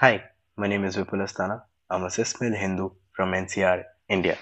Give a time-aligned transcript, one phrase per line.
[0.00, 0.22] Hi,
[0.56, 1.62] my name is Vipul Asthana.
[1.90, 4.38] I'm a cis-male Hindu from NCR, India.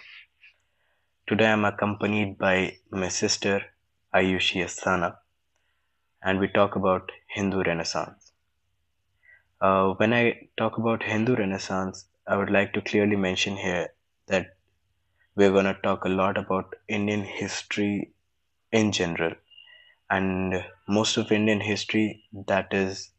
[1.27, 3.62] Today I'm accompanied by my sister
[4.14, 5.16] Ayushi Asthana
[6.23, 8.32] and we talk about Hindu Renaissance.
[9.59, 13.88] Uh, when I talk about Hindu Renaissance, I would like to clearly mention here
[14.27, 14.59] that
[15.36, 18.12] we're going to talk a lot about Indian history
[18.73, 19.32] in general
[20.10, 23.10] and most of Indian history that is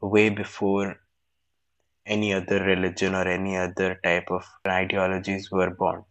[0.00, 0.96] way before
[2.06, 6.04] any other religion or any other type of ideologies were born.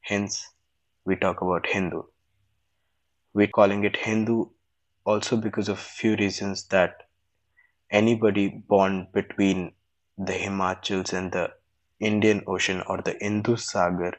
[0.00, 0.52] Hence,
[1.04, 2.02] we talk about Hindu.
[3.34, 4.46] We're calling it Hindu
[5.04, 7.02] also because of few reasons that
[7.90, 9.72] anybody born between
[10.18, 11.52] the Himachals and the
[12.00, 14.14] Indian Ocean or the Indus Sagar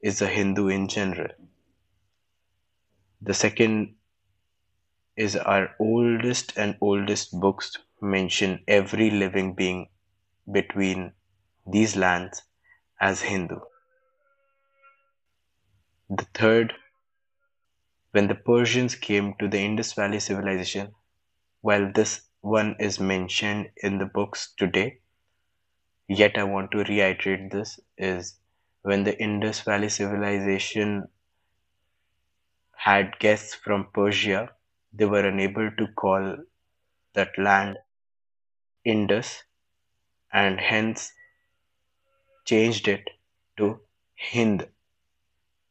[0.00, 1.30] is a Hindu in general.
[3.20, 3.96] The second
[5.16, 9.88] is our oldest and oldest books mention every living being
[10.52, 11.12] between
[11.66, 12.42] these lands
[13.00, 13.60] as Hindu.
[16.10, 16.74] The third,
[18.10, 20.94] when the Persians came to the Indus Valley civilization,
[21.62, 25.00] while this one is mentioned in the books today,
[26.08, 28.38] yet I want to reiterate this is
[28.82, 31.08] when the Indus Valley civilization
[32.76, 34.50] had guests from Persia,
[34.92, 36.36] they were unable to call
[37.12, 37.76] that land
[38.84, 39.44] Indus
[40.32, 41.12] and hence
[42.44, 43.10] changed it
[43.56, 43.80] to
[44.32, 44.68] Hind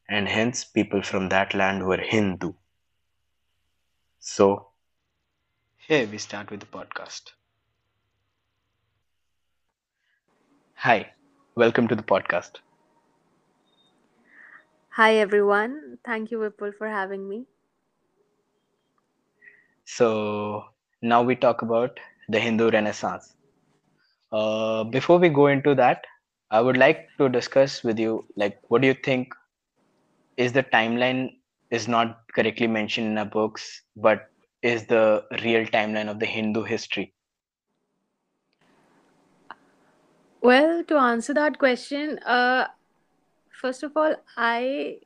[0.09, 2.53] and hence people from that land were Hindu.
[4.19, 4.71] So
[5.87, 7.31] here we start with the podcast.
[10.85, 11.13] Hi,
[11.55, 12.59] welcome to the podcast.
[14.97, 15.99] Hi everyone.
[16.05, 17.47] Thank you, Vipul, for having me.
[19.85, 20.65] So
[21.01, 23.36] now we talk about the Hindu Renaissance.
[24.31, 26.05] Uh, before we go into that,
[26.51, 29.33] I would like to discuss with you, like, what do you think
[30.37, 31.37] is the timeline
[31.71, 34.29] is not correctly mentioned in our books, but
[34.61, 37.13] is the real timeline of the Hindu history?
[40.41, 42.67] Well, to answer that question, uh,
[43.51, 44.99] first of all, I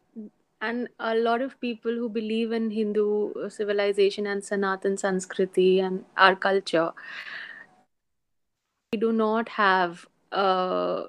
[0.61, 6.35] and a lot of people who believe in Hindu civilization and Sanatan Sanskriti and our
[6.35, 6.91] culture,
[8.93, 11.05] we do not have a,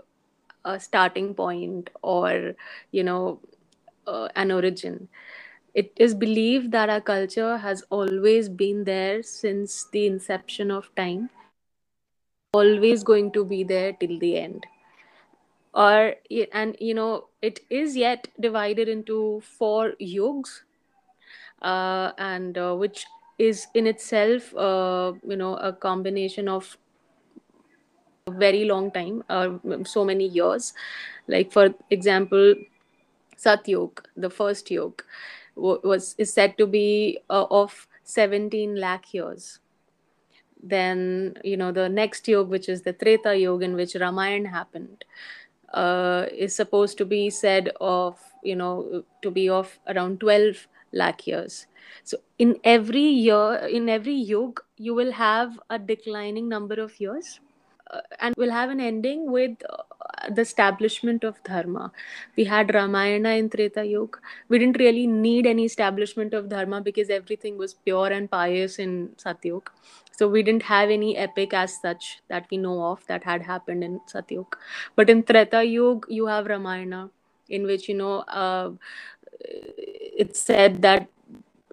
[0.64, 2.54] a starting point or,
[2.92, 3.40] you know,
[4.06, 5.08] uh, an origin.
[5.74, 11.30] It is believed that our culture has always been there since the inception of time,
[12.52, 14.66] always going to be there till the end.
[15.74, 16.14] Or
[16.52, 20.60] and you know it is yet divided into four yugs,
[21.62, 23.06] uh, and uh, which
[23.38, 26.76] is in itself uh, you know a combination of
[28.30, 29.50] very long time, uh,
[29.84, 30.72] so many years.
[31.26, 32.54] Like for example,
[33.36, 35.02] Satyug, the first yog,
[35.56, 39.58] was is said to be uh, of 17 lakh years.
[40.62, 45.04] Then, you know, the next yog, which is the Treta Yog, in which Ramayana happened,
[45.74, 51.26] uh, is supposed to be said of, you know, to be of around 12 lakh
[51.26, 51.66] years.
[52.04, 57.40] So, in every year, in every yog, you will have a declining number of years
[58.18, 61.92] and we'll have an ending with uh, the establishment of dharma.
[62.36, 64.18] We had Ramayana in Treta Yuga.
[64.48, 69.10] We didn't really need any establishment of dharma because everything was pure and pious in
[69.16, 69.68] Satyug.
[70.12, 73.82] So we didn't have any epic as such that we know of that had happened
[73.82, 74.54] in Satyug.
[74.94, 77.10] But in Treta Yuga, you have Ramayana,
[77.48, 78.70] in which you know uh,
[79.40, 81.08] it's said that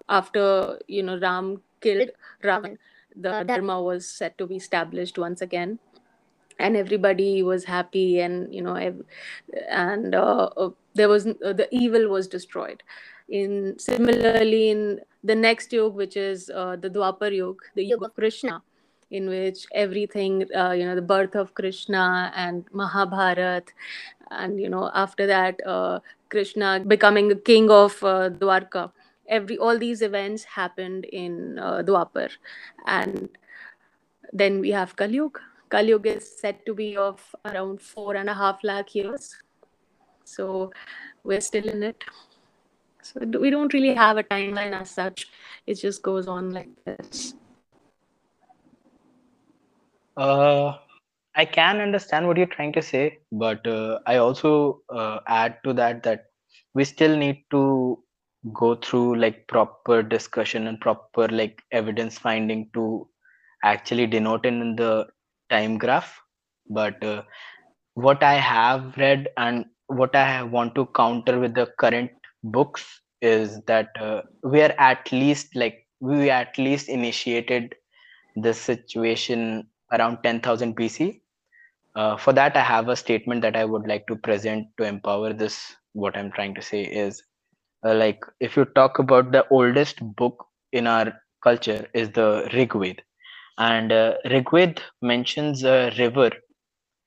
[0.08, 2.10] after you know Ram killed
[2.42, 2.78] Ravan,
[3.14, 5.78] the dharma was said to be established once again
[6.60, 8.76] and everybody was happy and you know
[9.68, 12.82] and uh, uh, there was uh, the evil was destroyed.
[13.28, 18.14] In similarly in the next yog which is uh, the dwapar yog the yog of
[18.14, 18.62] krishna
[19.10, 23.72] in which everything uh, you know the birth of krishna and mahabharat
[24.30, 28.90] and you know after that uh, krishna becoming the king of dwarka.
[29.28, 31.54] Every all these events happened in
[31.86, 32.30] dwapar.
[32.84, 33.28] And
[34.32, 38.34] then we have kali yuga Kali is said to be of around four and a
[38.34, 39.36] half lakh years.
[40.24, 40.72] So
[41.22, 42.04] we're still in it.
[43.02, 45.28] So we don't really have a timeline as such.
[45.66, 47.34] It just goes on like this.
[50.16, 50.76] Uh,
[51.36, 55.72] I can understand what you're trying to say, but uh, I also uh, add to
[55.74, 56.24] that that
[56.74, 58.02] we still need to
[58.52, 63.08] go through like proper discussion and proper like evidence finding to
[63.62, 65.06] actually denote in the
[65.50, 66.20] time graph,
[66.68, 67.22] but uh,
[67.94, 72.10] what I have read and what I want to counter with the current
[72.44, 77.74] books is that uh, we are at least like we at least initiated
[78.36, 81.22] this situation around 10,000 BC.
[81.94, 85.32] Uh, for that, I have a statement that I would like to present to empower
[85.32, 85.74] this.
[85.92, 87.22] What I'm trying to say is
[87.84, 91.12] uh, like if you talk about the oldest book in our
[91.42, 93.00] culture is the Rigved,
[93.60, 96.32] and uh, Rigved mentions a river,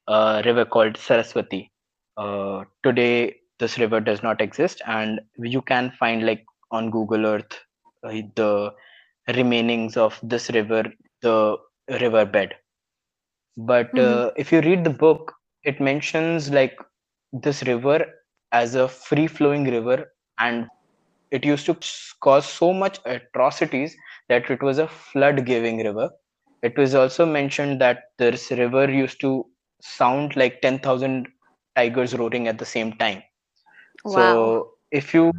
[0.07, 1.71] a river called Saraswati.
[2.17, 7.59] Uh, today, this river does not exist, and you can find like on Google Earth
[8.05, 8.71] uh, the
[9.29, 10.83] remainings of this river,
[11.21, 11.57] the
[11.89, 12.55] riverbed.
[13.57, 15.33] But uh, if you read the book,
[15.63, 16.77] it mentions like
[17.31, 18.05] this river
[18.51, 20.67] as a free flowing river and
[21.31, 21.77] it used to
[22.21, 23.95] cause so much atrocities
[24.29, 26.09] that it was a flood giving river
[26.63, 29.45] it was also mentioned that this river used to
[29.81, 31.27] sound like 10000
[31.75, 33.23] tigers roaring at the same time
[34.03, 34.55] Wow.
[34.55, 35.31] so if you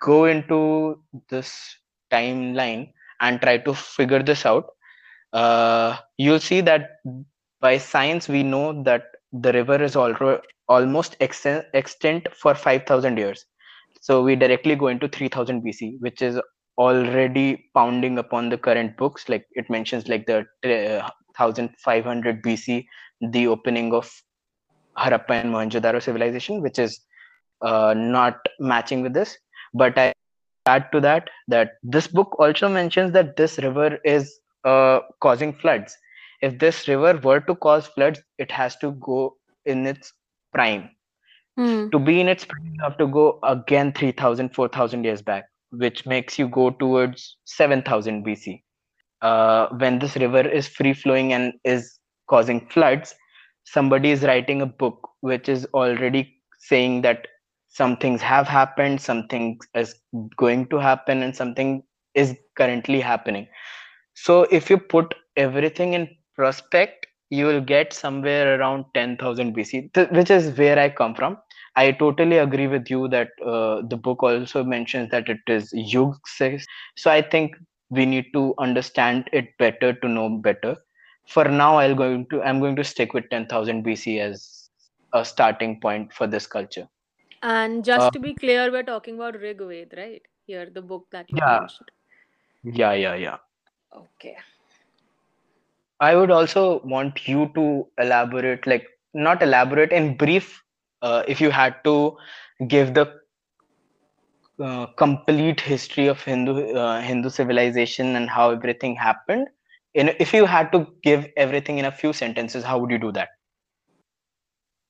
[0.00, 1.52] go into this
[2.12, 4.66] timeline and try to figure this out
[5.34, 6.90] uh, you'll see that
[7.60, 13.44] by science we know that the river is alro- almost extent for 5000 years
[14.00, 16.38] so we directly go into 3000 bc which is
[16.86, 20.38] already pounding upon the current books like it mentions like the
[20.74, 22.84] uh, 1500 bc
[23.36, 24.10] the opening of
[25.02, 27.00] harappa and mohenjo-daro civilization which is
[27.62, 29.36] uh, not matching with this.
[29.74, 30.12] But i
[30.66, 35.96] add to that that this book also mentions that this river is uh, causing floods.
[36.42, 40.12] If this river were to cause floods it has to go in its
[40.54, 40.90] prime.
[41.58, 41.88] Hmm.
[41.92, 46.06] to be in its prime you have to go again 3000 4000 years back which
[46.06, 48.62] makes you go towards 7000 bc
[49.22, 53.14] uh, when this river is free flowing and is causing floods
[53.64, 56.22] somebody is writing a book which is already
[56.58, 57.26] saying that
[57.68, 59.94] some things have happened something is
[60.36, 61.82] going to happen and something
[62.14, 63.46] is currently happening.
[64.14, 70.10] So if you put everything in prospect you will get somewhere around 10000 bc th-
[70.10, 71.36] which is where i come from
[71.76, 76.16] i totally agree with you that uh, the book also mentions that it is yug
[76.26, 77.56] six so i think
[77.90, 80.76] we need to understand it better to know better
[81.36, 84.70] for now i'll going to i'm going to stick with 10000 bc as
[85.14, 86.88] a starting point for this culture
[87.42, 90.22] And just uh, to be clear, we're talking about Rig Rigved, right?
[90.46, 91.90] Here, the book that you yeah mentioned.
[92.64, 93.38] yeah yeah yeah
[93.94, 94.36] Okay.
[96.00, 100.62] I would also want you to elaborate, like not elaborate in brief,
[101.02, 102.16] uh, if you had to
[102.68, 103.12] give the
[104.62, 109.48] uh, complete history of Hindu uh, Hindu civilization and how everything happened.
[109.94, 113.12] In if you had to give everything in a few sentences, how would you do
[113.12, 113.28] that?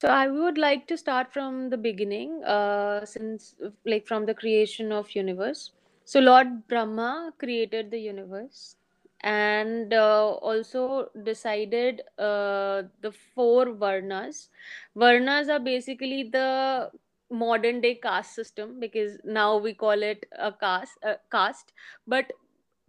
[0.00, 3.54] So I would like to start from the beginning, uh, since
[3.84, 5.72] like from the creation of universe.
[6.04, 8.76] So Lord Brahma created the universe
[9.22, 14.48] and uh, also decided uh, the four varnas.
[14.96, 16.90] Varnas are basically the
[17.30, 21.72] modern day caste system because now we call it a caste, a caste,
[22.06, 22.32] but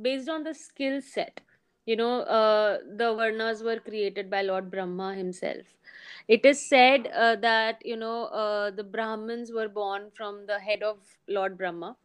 [0.01, 1.41] based on the skill set.
[1.86, 5.65] You know, uh, the varnas were created by Lord Brahma himself
[6.27, 10.84] it is said uh, that you know uh, the brahmins were born from the head
[10.84, 11.96] of lord brahma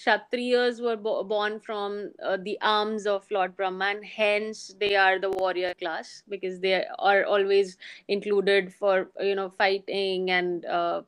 [0.00, 5.18] kshatriyas were bo- born from uh, the arms of lord brahma and hence they are
[5.20, 7.76] the warrior class because they are always
[8.08, 11.02] included for you know fighting and uh,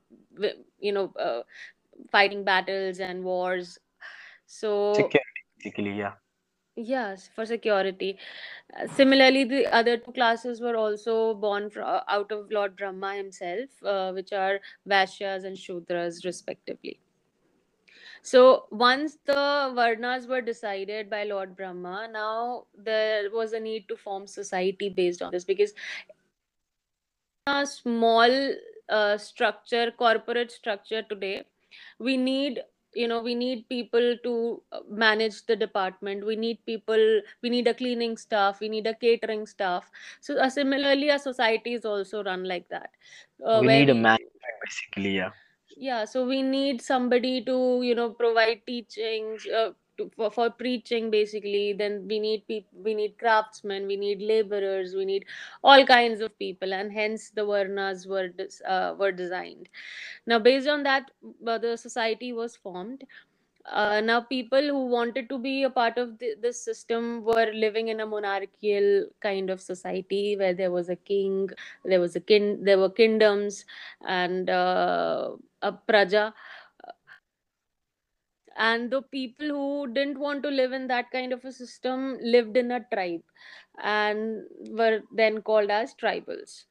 [0.81, 1.43] you know uh,
[2.11, 3.79] fighting battles and wars
[4.47, 5.15] so
[5.65, 6.15] Security, yeah.
[6.77, 8.19] yes for security
[8.81, 13.71] uh, Similarly, the other two classes were also born fro- out of Lord Brahma himself,
[13.85, 17.02] uh, which are Vaishyas and Shudras, respectively.
[18.23, 19.35] So, once the
[19.77, 25.23] Varnas were decided by Lord Brahma, now there was a need to form society based
[25.23, 25.73] on this because
[27.49, 28.55] a small
[28.89, 31.45] uh, structure, corporate structure today,
[31.99, 32.61] we need
[32.95, 37.67] you know we need people to uh, manage the department we need people we need
[37.67, 42.23] a cleaning staff we need a catering staff so uh, similarly a society is also
[42.23, 42.91] run like that
[43.45, 44.31] uh, We need a management,
[44.65, 45.31] basically, yeah.
[45.83, 51.11] Yeah so we need somebody to you know provide teachings uh, to, for, for preaching
[51.11, 51.75] basically.
[51.75, 55.27] Then we need people we need craftsmen we need laborers we need
[55.63, 58.31] all kinds of people and hence the varnas were
[58.67, 59.69] uh, were designed.
[60.27, 61.11] Now based on that
[61.47, 63.05] uh, the society was formed
[63.67, 67.89] uh, now people who wanted to be a part of the, this system were living
[67.89, 71.49] in a monarchical kind of society where there was a king
[71.85, 73.65] there was a kin there were kingdoms
[74.07, 75.31] and uh,
[75.63, 76.33] a praja.
[78.59, 82.57] And the people who didn't want to live in that kind of a system lived
[82.59, 83.23] in a tribe
[83.83, 86.65] and were then called as tribals.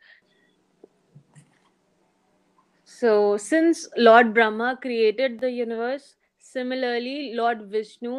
[2.84, 6.18] So since lord brahma created the universe
[6.54, 8.16] similarly lord vishnu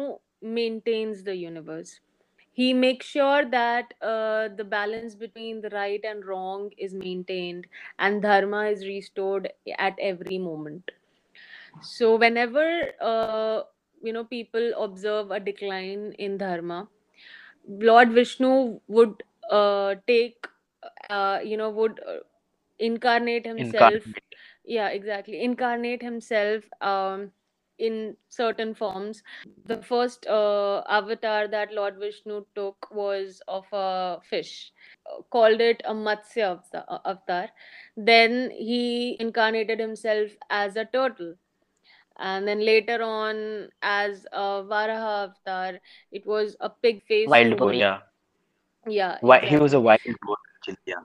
[0.59, 1.99] maintains the universe
[2.51, 7.67] he makes sure that uh, the balance between the right and wrong is maintained
[7.99, 9.49] and dharma is restored
[9.79, 10.91] at every moment
[11.81, 12.65] so whenever
[13.01, 13.61] uh,
[13.95, 16.87] you know people observe a decline in dharma,
[17.67, 20.47] Lord Vishnu would uh, take
[21.09, 22.19] uh, you know would uh,
[22.79, 24.03] incarnate himself.
[24.03, 24.23] Incarnate.
[24.65, 25.41] Yeah, exactly.
[25.43, 27.31] Incarnate himself um,
[27.83, 29.21] in certain forms.
[29.65, 34.71] The first uh, avatar that Lord Vishnu took was of a fish.
[35.29, 37.49] Called it a Matsya uh, avatar.
[37.97, 41.35] Then he incarnated himself as a turtle
[42.19, 45.79] and then later on as a varaha avatar
[46.11, 47.99] it was a pig faced Wild boar, yeah.
[48.87, 51.01] yeah Why he was a wild boar actually, yeah.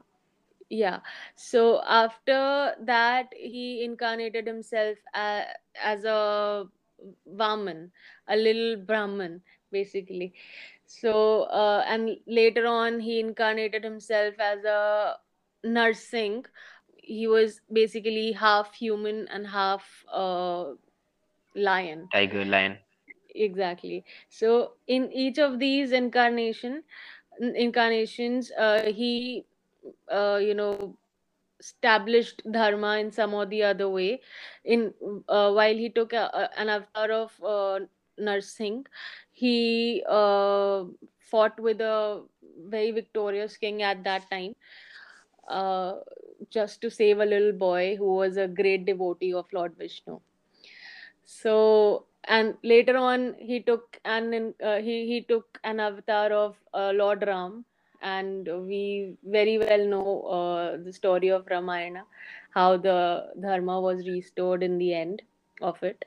[0.70, 1.00] Yeah.
[1.36, 5.44] So after that he incarnated himself a,
[5.82, 6.66] as a
[7.36, 7.90] vaman
[8.28, 10.34] a little brahman basically.
[10.86, 15.16] So uh, and later on he incarnated himself as a
[15.64, 16.46] Narsingh.
[16.96, 20.72] He was basically half human and half uh,
[21.54, 22.08] lion.
[22.12, 22.78] Tiger, lion.
[23.34, 24.04] exactly.
[24.28, 26.82] So in each of these incarnation
[27.40, 29.44] incarnations uh, he
[30.10, 30.96] uh, you know
[31.60, 34.20] established dharma in some or the other way.
[34.64, 34.92] In
[35.28, 37.80] uh, while he took a, a- an avatar of uh,
[38.20, 38.86] Narsingh
[39.32, 40.84] he uh,
[41.20, 42.22] fought with a
[42.68, 44.54] very victorious king at that time
[45.48, 45.94] uh,
[46.50, 50.20] just to save a little boy who was a great devotee of lord vishnu.
[51.24, 56.92] So and later on he took an uh, he he took an avatar of uh,
[56.94, 57.64] Lord Ram,
[58.02, 62.04] and we very well know uh, the story of Ramayana,
[62.50, 65.22] how the dharma was restored in the end
[65.62, 66.04] of it.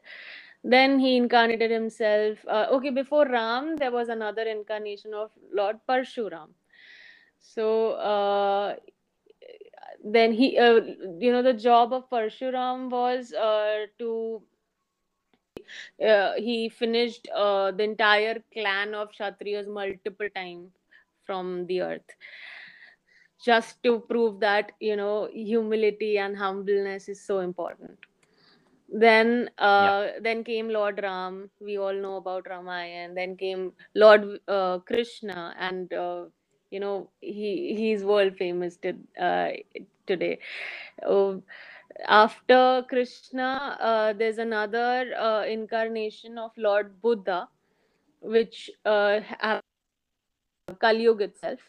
[0.64, 2.38] Then he incarnated himself.
[2.48, 6.50] Uh, okay, before Ram, there was another incarnation of Lord Parshuram.
[7.40, 8.76] So uh,
[10.04, 10.82] then he, uh,
[11.20, 14.42] you know, the job of Parshuram was uh, to
[16.06, 20.72] uh, he finished the entire clan of Kshatriyas multiple times
[21.32, 22.18] from the earth.
[23.44, 27.98] Just to prove that you know humility and humbleness is so important.
[28.90, 29.94] Then Yeah.
[29.94, 31.50] uh, then came lord ram.
[31.60, 33.16] We all know about ramayan.
[33.16, 36.26] Then came lord uh, krishna and uh,
[36.72, 38.96] you know he he's world famous to,
[39.30, 39.52] uh,
[40.08, 40.40] today.
[41.06, 41.36] Uh,
[42.08, 47.48] after krishna uh, there's another uh, incarnation of lord buddha
[48.22, 49.22] which uh,
[50.74, 51.60] Kali Yuga itself.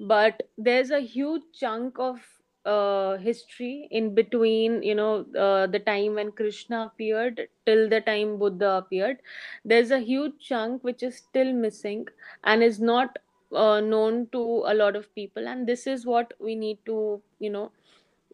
[0.00, 2.18] But there's a huge chunk of
[2.64, 8.38] uh, history in between, you know, uh, the time when Krishna appeared till the time
[8.38, 9.18] Buddha appeared.
[9.64, 12.06] There's a huge chunk which is still missing
[12.42, 13.18] and is not
[13.54, 15.46] uh, known to a lot of people.
[15.46, 17.70] And this is what we need to, you know,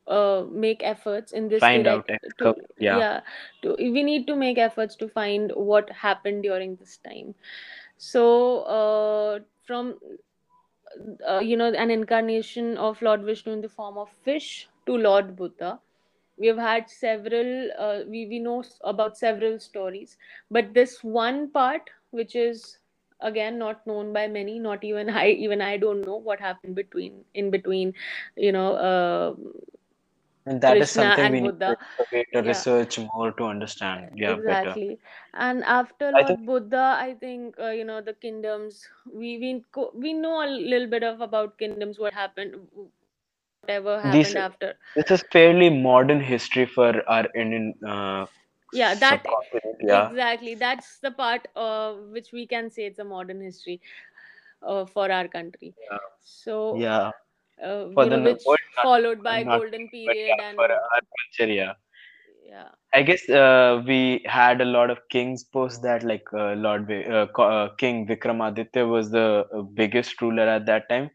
[0.06, 2.06] uh, make efforts in this Find out.
[2.06, 2.98] direct Exco- to Yeah.
[2.98, 3.20] yeah
[3.62, 7.34] to we need to make efforts to find what happened during this time
[7.98, 8.24] so
[8.78, 9.38] uh,
[9.70, 9.94] from
[11.28, 15.36] uh, you know an incarnation of lord vishnu in the form of fish to lord
[15.36, 15.78] buddha.
[16.38, 20.16] We have had several uh, we, we know about several stories
[20.50, 22.78] but this one part which is
[23.20, 27.24] again not known by many not even i even i don't know what happened between
[27.34, 27.94] in between
[28.36, 29.34] you know uh,
[30.50, 33.32] And that is krishna something and we need to buddha excavate or yeah research more
[33.32, 34.10] to understand.
[34.16, 34.76] Yeah, better.
[34.76, 34.98] exactly
[35.34, 39.64] and after I think buddha i think uh, you know the kingdoms we we
[39.94, 42.56] we know a little bit of about kingdoms what happened
[43.52, 48.26] whatever this happened after this is fairly modern history for our Indian uh,
[48.72, 49.26] yeah that.
[49.80, 50.12] Yeah.
[50.12, 53.80] exactly that's the part uh, which we can say it's a modern history
[54.62, 55.98] uh, for our country Yeah.
[56.20, 57.10] so Yeah.
[57.62, 60.64] Uh, For you the know n- which world, followed by not golden period yeah, for
[60.64, 61.52] and our culture.
[61.52, 61.74] Yeah.
[62.44, 66.90] yeah I guess uh, we had a lot of kings post that, like uh, Lord
[66.90, 71.10] uh, uh, King Vikramaditya was the uh, biggest ruler at that time,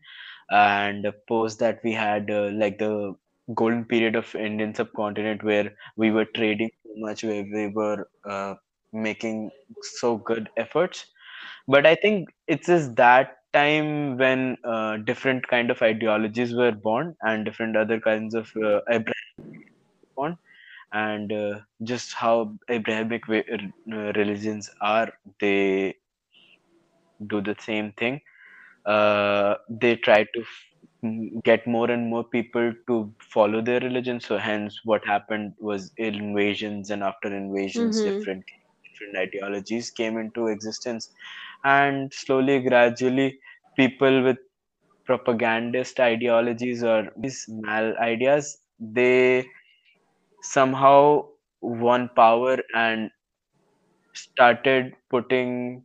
[0.51, 3.15] and post that we had uh, like the
[3.55, 8.55] golden period of Indian subcontinent where we were trading so much, where we were uh,
[8.93, 11.05] making so good efforts
[11.67, 17.15] but i think it is that time when uh, different kind of ideologies were born
[17.21, 18.81] and different other kinds of uh,
[20.15, 20.37] born
[20.93, 23.43] and uh, just how abrahamic uh,
[24.21, 25.95] religions are they
[27.27, 28.21] do the same thing.
[28.85, 34.19] Uh, they try to f- get more and more people to follow their religion.
[34.21, 38.23] So hence what happened was invasions and after invasions Mm-hmm.
[38.23, 38.43] different
[38.89, 41.09] different ideologies came into existence
[41.65, 43.39] and slowly gradually
[43.77, 44.37] people with
[45.05, 49.45] propagandist ideologies or these mal ideas they
[50.43, 51.25] somehow
[51.61, 53.11] won power and
[54.13, 55.83] started putting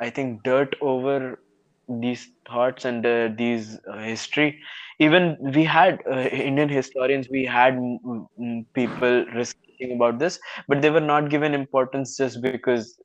[0.00, 1.40] I think dirt over
[1.88, 4.60] these thoughts and uh, these uh, history.
[5.00, 10.82] Even we had uh, Indian historians, we had mm, mm, people researching about this, but
[10.82, 12.98] they were not given importance just because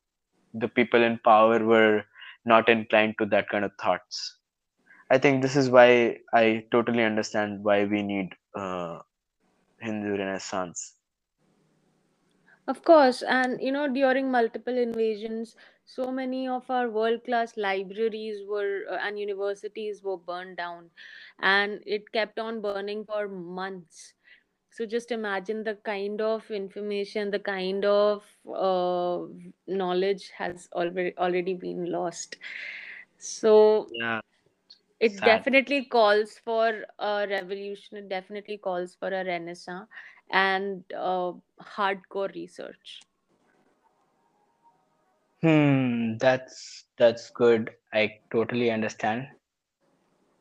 [0.60, 2.06] the people in power were
[2.46, 4.40] not inclined to that kind of thoughts.
[5.12, 9.00] I think this is why I totally understand why we need uh,
[9.82, 10.96] Hindu Renaissance.
[12.68, 18.86] Of course, and you know, during multiple invasions, so many of our world-class libraries were
[18.90, 20.92] uh, and universities were burned down,
[21.40, 24.15] and it kept on burning for months.
[24.76, 29.28] So just imagine the kind of information, the kind of uh,
[29.68, 32.38] knowledge has already already been lost.
[33.18, 34.22] So Yeah,
[35.00, 35.24] it sad.
[35.24, 37.98] definitely calls for a revolution.
[37.98, 39.88] It definitely calls for a renaissance
[40.32, 43.06] and uh, hardcore research.
[45.42, 47.72] Hmm, that's that's good.
[47.94, 49.28] I totally understand.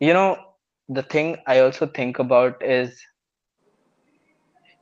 [0.00, 0.54] You know,
[0.88, 3.02] the thing I also think about is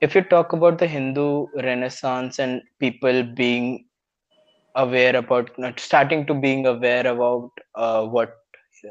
[0.03, 3.87] if you talk about the Hindu Renaissance and people being
[4.77, 8.37] aware about not starting to being aware about uh, what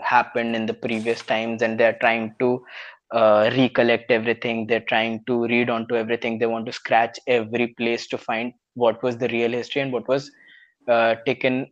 [0.02, 2.64] happened in the previous times and they're trying to
[3.12, 8.08] uh, recollect everything they're trying to read onto everything they want to scratch every place
[8.08, 10.32] to find what was the real history and what was
[10.90, 11.68] uh, taken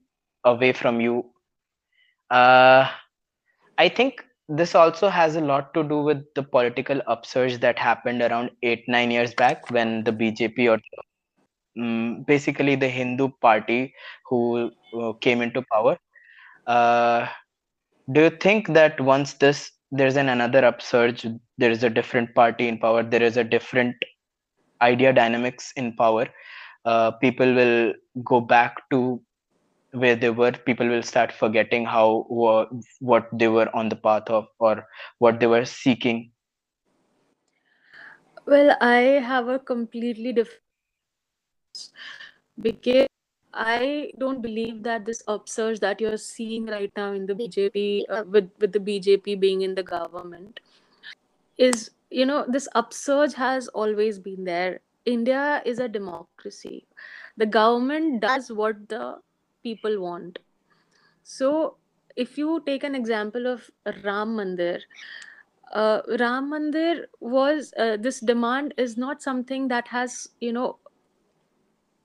[0.45, 1.25] away from you.
[2.29, 2.89] Uh,
[3.77, 8.21] I think this also has a lot to do with the political upsurge that happened
[8.21, 10.79] around eight, nine years back when the BJP or
[11.79, 13.93] um, basically the Hindu party
[14.25, 15.97] who uh, came into power.
[16.65, 17.27] Uh,
[18.11, 21.25] do you think that once this there's an another upsurge,
[21.57, 23.95] there is a different party in power, there is a different
[24.81, 26.27] idea dynamics in power,
[26.85, 29.21] uh, people will go back to
[29.91, 32.25] where they were people will start forgetting how
[32.99, 34.85] what they were on the path of or
[35.19, 36.31] what they were seeking
[38.49, 40.61] Well, I have a completely different
[42.59, 43.07] because
[43.53, 48.23] I don't believe that this upsurge that you're seeing right now in the BJP, uh,
[48.27, 50.59] with with the BJP being in the government,
[51.57, 54.81] is you know this upsurge has always been there.
[55.05, 56.87] India is a democracy.
[57.37, 59.17] The government does what the
[59.63, 60.39] people want.
[61.23, 61.77] So,
[62.15, 63.69] if you take an example of
[64.03, 64.81] Ram Mandir,
[65.73, 70.77] uh, Ram Mandir was uh, this demand is not something that has you know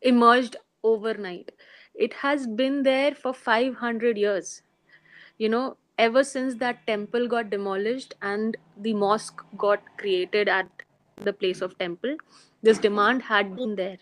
[0.02, 1.50] emerged overnight.
[1.94, 4.62] It has been there for 500 years.
[5.38, 10.68] You know, ever since that temple got demolished and the mosque got created at
[11.16, 12.16] the place of temple,
[12.62, 13.98] this demand had been there.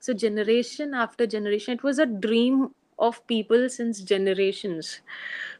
[0.00, 5.00] So, generation after generation, it was a dream of people since generations.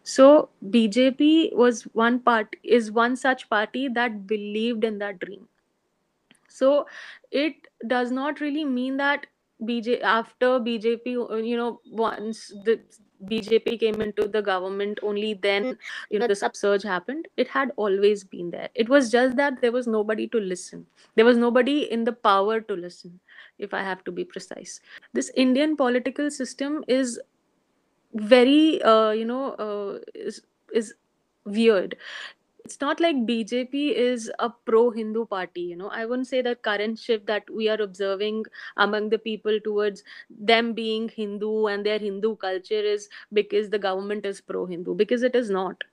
[0.03, 5.49] So, BJP was one part, is one such party that believed in that dream.
[6.51, 6.87] So
[7.31, 7.55] it
[7.87, 9.27] does not really mean that
[9.69, 11.07] bj after bjp
[11.47, 12.81] you know once the
[13.31, 15.77] bjp came into the government only then mm,
[16.09, 17.29] you know this upsurge happened.
[17.37, 18.69] It had always been there.
[18.75, 20.87] It was just that there was nobody to listen.
[21.15, 23.21] There was nobody in the power to listen
[23.59, 24.81] if i have to be precise.
[25.13, 27.21] This indian political system is
[28.15, 30.43] very uh, you know uh, is
[30.73, 30.95] is
[31.45, 31.97] weird
[32.65, 35.63] it's not like BJP is a pro Hindu party.
[35.63, 38.45] You know, I wouldn't say that current shift that we are observing
[38.77, 44.27] among the people towards them being Hindu and their Hindu culture is because the government
[44.27, 45.85] is pro Hindu, because it is not.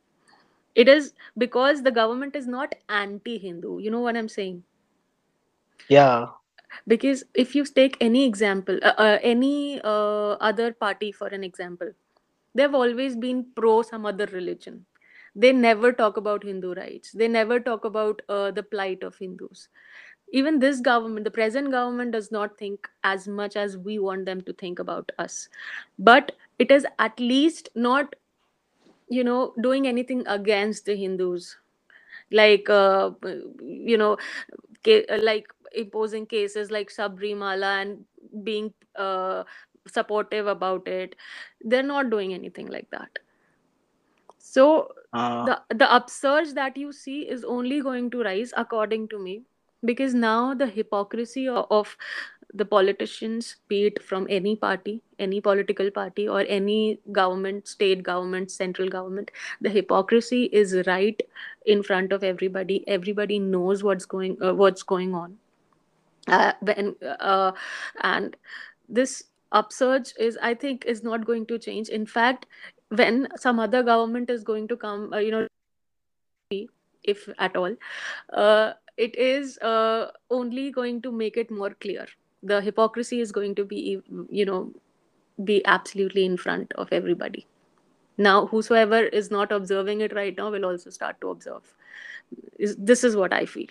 [0.75, 3.79] It is because the government is not anti Hindu.
[3.79, 4.63] You know what I'm saying?
[5.89, 6.27] yeah
[6.87, 11.91] Because if you take any example, uh, uh, any uh, other party for an example,
[12.55, 14.85] they've always been pro some other religion.
[15.35, 17.11] They never talk about hindu rights.
[17.11, 19.69] They never talk about uh, the plight of hindus.
[20.33, 24.41] Even this government the present government does not think as much as we want them
[24.41, 25.47] to think about us.
[25.99, 28.15] But it is at least not
[29.09, 31.55] you know doing anything against the hindus.
[32.31, 33.11] Like uh,
[33.61, 34.17] you know
[35.19, 38.05] like imposing cases like Sabarimala and
[38.43, 39.43] being uh,
[39.89, 41.15] supportive about it.
[41.61, 43.19] They're not doing anything like that.
[44.39, 49.19] So Uh, the the upsurge that you see is only going to rise according to
[49.19, 49.43] me
[49.85, 51.95] because now the hypocrisy o- of
[52.53, 58.49] the politicians be it from any party any political party or any government state government
[58.51, 61.21] central government the hypocrisy is right
[61.65, 62.83] in front of everybody.
[62.87, 65.37] Everybody knows what's going uh, what's going on.
[66.27, 67.51] Uh, when uh,
[68.01, 68.35] and
[68.89, 71.89] this upsurge is i think is not going to change.
[71.89, 72.45] In fact
[72.89, 75.47] when some other government is going to come uh, you know
[77.03, 77.75] if at all
[78.33, 82.07] uh, it is uh, only going to make it more clear.
[82.43, 84.73] The hypocrisy is going to be you know
[85.43, 87.45] be absolutely in front of everybody.
[88.17, 91.73] Now whosoever is not observing it right now will also start to observe.
[92.59, 93.67] This is what i feel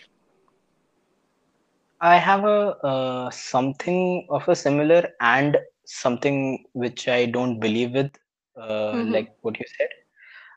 [2.00, 5.56] I have a uh, something of a similar and
[5.87, 8.12] something which I don't believe with,
[8.56, 9.12] uh, mm-hmm.
[9.12, 9.88] like what you said.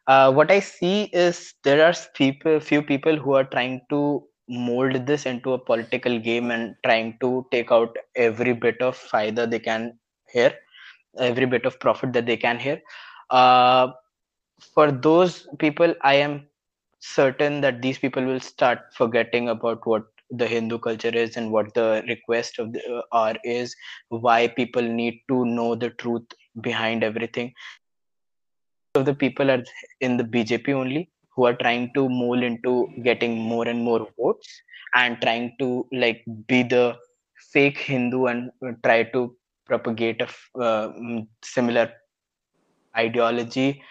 [0.07, 5.05] Uh, what I see is there are people, few people who are trying to mold
[5.05, 9.59] this into a political game and trying to take out every bit of faida they
[9.59, 9.97] can
[10.31, 10.53] here,
[11.19, 12.81] every bit of profit that they can here.
[13.29, 13.89] Uh,
[14.73, 16.47] for those people, I am
[16.99, 21.73] certain that these people will start forgetting about what the Hindu culture is and what
[21.73, 23.75] the request of the uh, are is,
[24.09, 26.25] why people need to know the truth
[26.61, 27.53] behind everything.
[28.95, 29.63] Of the people are
[30.01, 34.61] in the BJP only who are trying to mold into getting more and more votes
[34.95, 36.97] and trying to like be the
[37.51, 40.27] fake Hindu and uh, try to propagate a
[40.59, 41.91] uh, mm, similar
[42.97, 43.81] ideology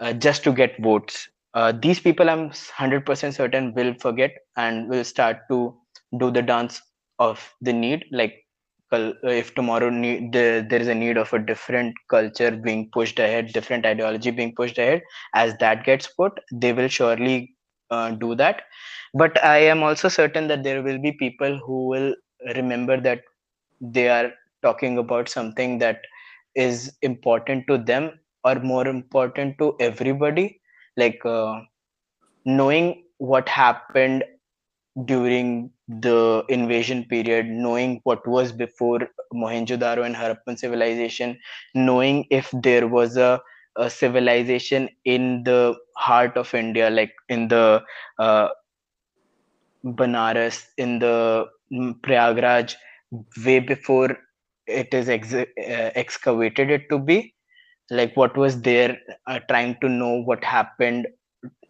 [0.00, 1.28] uh, just to get votes.
[1.54, 5.76] Uh, these people, I'm 100% certain, will forget and will start to
[6.16, 6.80] do the dance
[7.18, 8.04] of the need.
[8.12, 8.44] Like,
[8.92, 13.52] if tomorrow need, the, there is a need of a different culture being pushed ahead,
[13.52, 15.02] different ideology being pushed ahead,
[15.34, 17.54] as that gets put, they will surely
[17.90, 18.62] uh, do that.
[19.14, 22.14] But I am also certain that there will be people who will
[22.54, 23.20] remember that
[23.80, 26.00] they are talking about something that
[26.54, 30.60] is important to them or more important to everybody
[30.96, 31.60] like uh,
[32.44, 34.24] knowing what happened
[35.06, 39.00] during the invasion period knowing what was before
[39.34, 41.38] mohenjo-daro and harappan civilization
[41.74, 43.40] knowing if there was a,
[43.76, 45.60] a civilization in the
[45.96, 47.82] heart of india like in the
[48.18, 48.48] uh,
[49.98, 52.74] banaras in the mm, prayagraj
[53.44, 54.10] way before
[54.66, 57.34] it is ex- uh, excavated it to be
[57.90, 61.06] like what was there uh, trying to know what happened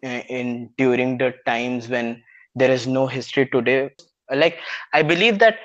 [0.04, 2.22] uh, in during the times when
[2.58, 3.90] there is no history today.
[4.30, 4.58] Like
[4.92, 5.56] i believe that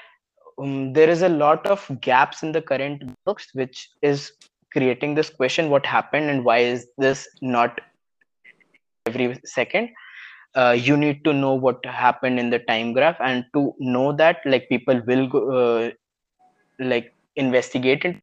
[0.61, 4.31] um, there is a lot of gaps in the current books which is
[4.71, 7.79] creating this question what happened and why is this not
[9.05, 9.89] every second?
[10.55, 14.37] Uh, you need to know what happened in the time graph and to know that
[14.45, 15.91] like people will go, uh,
[16.79, 18.15] like investigate it.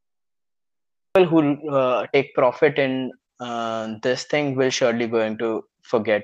[1.15, 6.23] People who uh, take profit in uh, this thing will surely going to forget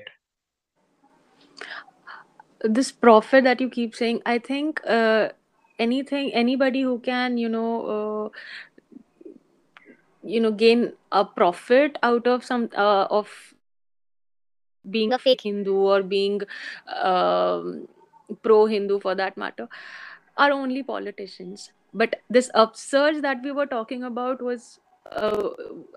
[2.61, 5.29] this profit that you keep saying i think uh,
[5.79, 8.29] anything anybody who can you know uh,
[10.23, 13.29] you know gain a profit out of some uh, of
[14.89, 16.41] being a fake hindu or being
[17.03, 17.87] um,
[18.41, 19.67] pro hindu for that matter
[20.37, 21.71] are only politicians.
[21.93, 24.79] But this upsurge that we were talking about was
[25.11, 25.49] uh,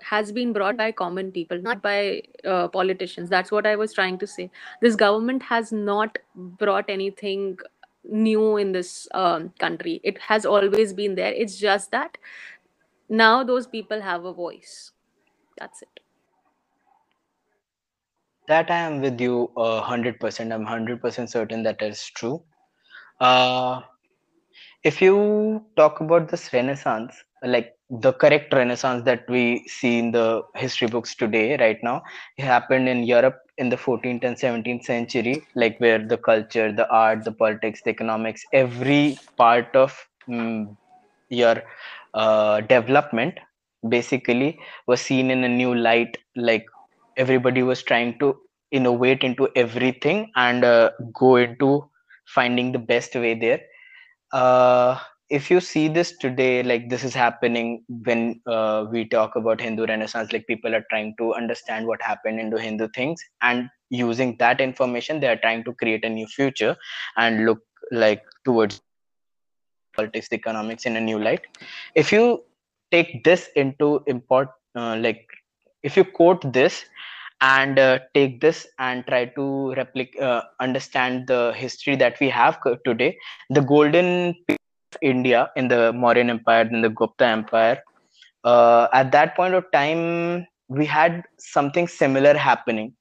[0.03, 3.29] has been brought by common people not by uh, politicians.
[3.29, 4.49] That's what i was trying to say.
[4.81, 7.57] This government has not brought anything
[8.03, 9.99] new in this um, country.
[10.03, 11.33] It has always been there.
[11.33, 12.17] It's just that
[13.09, 14.91] now those people have a voice.
[15.57, 15.99] That's it.
[18.47, 22.41] That i am with you uh, 100% i'm 100% certain that is true.
[23.19, 23.81] Uh,
[24.83, 30.41] if you talk about this renaissance like the correct renaissance that we see in the
[30.55, 32.01] history books today right now
[32.37, 37.23] happened in europe in the 14th and 17th century like where the culture the art
[37.25, 39.93] the politics the economics every part of
[40.29, 40.75] mm,
[41.29, 41.63] your
[42.13, 43.39] uh, development
[43.89, 46.65] basically was seen in a new light like
[47.17, 48.35] everybody was trying to
[48.71, 51.89] innovate into everything and uh, go into
[52.25, 53.61] finding the best way there.
[54.31, 54.97] Uh,
[55.31, 59.85] if you see this today, like this is happening when uh, we talk about Hindu
[59.85, 64.59] Renaissance, like people are trying to understand what happened into Hindu things, and using that
[64.59, 66.75] information, they are trying to create a new future
[67.15, 67.59] and look
[67.91, 68.81] like towards
[69.95, 71.41] politics, economics in a new light.
[71.95, 72.43] If you
[72.91, 75.25] take this into import, uh, like
[75.81, 76.85] if you quote this
[77.39, 82.59] and uh, take this and try to replicate uh, understand the history that we have
[82.85, 83.17] today
[83.49, 84.35] the golden
[85.01, 87.77] india in the mauryan empire in the gupta empire.
[88.43, 92.93] Uh, at that point of time we had something similar happening.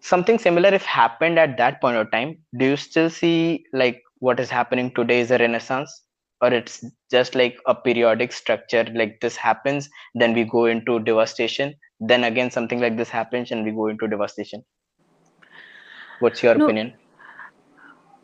[0.00, 4.38] Something similar if happened at that point of time do you still see like what
[4.40, 6.02] is happening today is a renaissance?
[6.40, 11.74] Or it's just like a periodic structure like this happens then we go into devastation
[12.00, 14.64] then again something like this happens and we go into devastation?
[16.20, 16.94] What's your No, opinion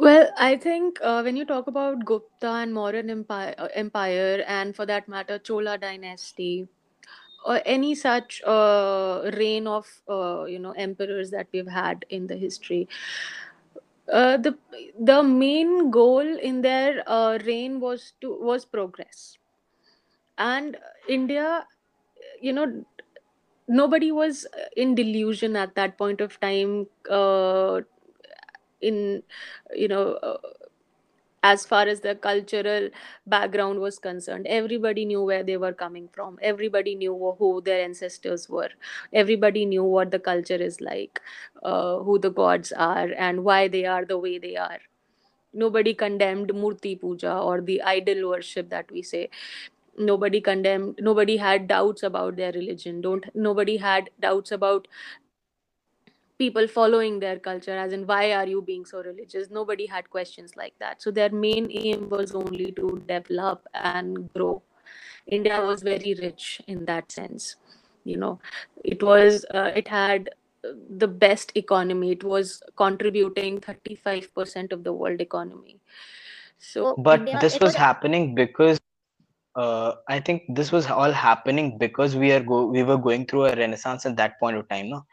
[0.02, 4.74] well, I think uh, when you talk about Gupta and Mauryan Empire, uh, Empire, and
[4.74, 6.68] for that matter, Chola dynasty,
[7.44, 12.36] or any such uh, reign of uh, you know emperors that we've had in the
[12.36, 12.88] history,
[14.12, 14.56] uh, the
[15.00, 19.38] the main goal in their uh, reign was to was progress,
[20.38, 20.76] and
[21.08, 21.66] India,
[22.40, 22.84] you know,
[23.68, 26.88] nobody was in delusion at that point of time.
[27.10, 27.82] Uh,
[28.82, 29.22] in
[29.74, 30.38] you know uh,
[31.44, 32.88] as far as the cultural
[33.26, 36.38] background was concerned everybody knew where they were coming from.
[36.40, 38.70] Everybody knew who their ancestors were.
[39.12, 41.20] Everybody knew what the culture is like
[41.64, 44.78] uh, who the gods are and why they are the way they are.
[45.54, 49.30] Nobody condemned murti puja or the idol worship that we say.
[49.98, 53.00] Nobody condemned nobody had doubts about their religion.
[53.02, 54.88] Don't nobody had doubts about
[56.42, 59.50] people following their culture as in why are you being so religious?
[59.50, 61.02] Nobody had questions like that.
[61.02, 64.62] So their main aim was only to develop and grow.
[65.26, 67.56] India was very rich in that sense
[68.04, 68.38] you know.
[68.84, 70.30] It was uh, it had
[70.64, 72.12] uh, the best economy.
[72.12, 75.78] It was contributing 35% of the world economy.
[76.58, 78.78] So but india this was was happening because
[79.54, 83.46] uh, I think this was all happening because we are go we were going through
[83.46, 84.88] a renaissance at that point of time.
[84.90, 85.04] No,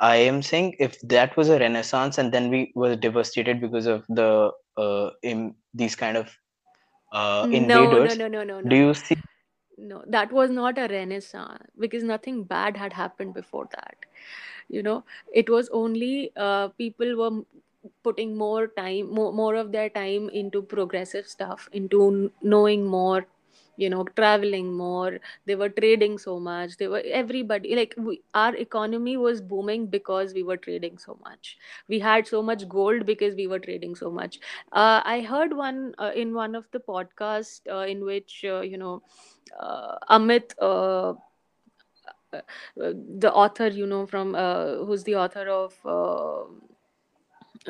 [0.00, 4.04] I am saying if that was a renaissance and then we were devastated because of
[4.08, 6.36] the uh, in these kind of
[7.12, 8.14] uh, no no invaders.
[8.14, 9.16] no no no Do you see?
[9.78, 13.96] no that was not a renaissance because nothing bad had happened before that
[14.68, 17.42] you know it was only uh, people were
[18.02, 23.26] putting more time more, more of their time into progressive stuff into knowing more
[23.78, 25.18] you know traveling more.
[25.46, 26.76] They were trading so much.
[26.78, 31.56] They were everybody like we, our economy was booming because we were trading so much.
[31.88, 34.40] We had so much gold because we were trading so much.
[34.72, 38.78] Uh, i heard one uh, in one of the podcasts uh, in which uh, you
[38.78, 39.02] know
[39.60, 41.14] uh, amit uh,
[42.76, 44.34] the author you know from
[44.86, 45.74] who's the author of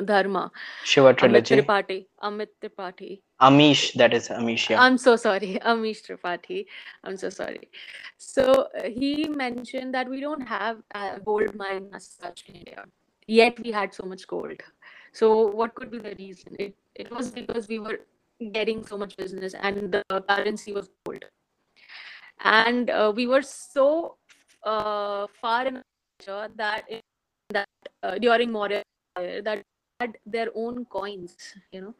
[0.05, 0.51] dharma
[0.83, 1.55] Shiva amit trilogy?
[1.55, 4.81] tripathi amit tripathi Amish, that is Amish, yeah.
[4.81, 6.65] I'm so sorry, Amish Tripathi.
[7.05, 7.69] I'm so sorry.
[8.17, 12.83] So uh, he mentioned that we don't have a gold mine as such in India,
[13.27, 14.61] yet we had so much gold.
[15.13, 16.53] So what could be the reason?
[16.59, 18.01] It it was because we were
[18.51, 21.23] getting so much business and the currency was gold,
[22.41, 24.17] and uh, we were so
[24.65, 25.81] uh, far in
[26.57, 26.83] that
[27.51, 27.67] that
[28.03, 28.83] uh, during Maurya
[29.15, 29.63] that
[29.99, 31.35] had their own coins,
[31.71, 31.93] you know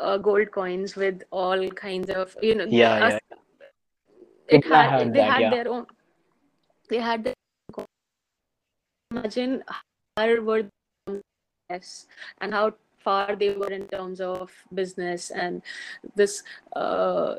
[0.00, 3.36] uh, gold coins with all kinds of you know Yeah, us, yeah.
[4.48, 5.50] it Yeah, had they that, had yeah.
[5.50, 5.86] their own
[6.88, 7.34] they had their
[7.76, 7.84] own
[9.10, 9.62] imagine
[10.16, 10.64] how were
[11.70, 12.06] yes,
[12.40, 15.62] and how far they were in terms of business and
[16.16, 16.42] this
[16.76, 17.36] uh,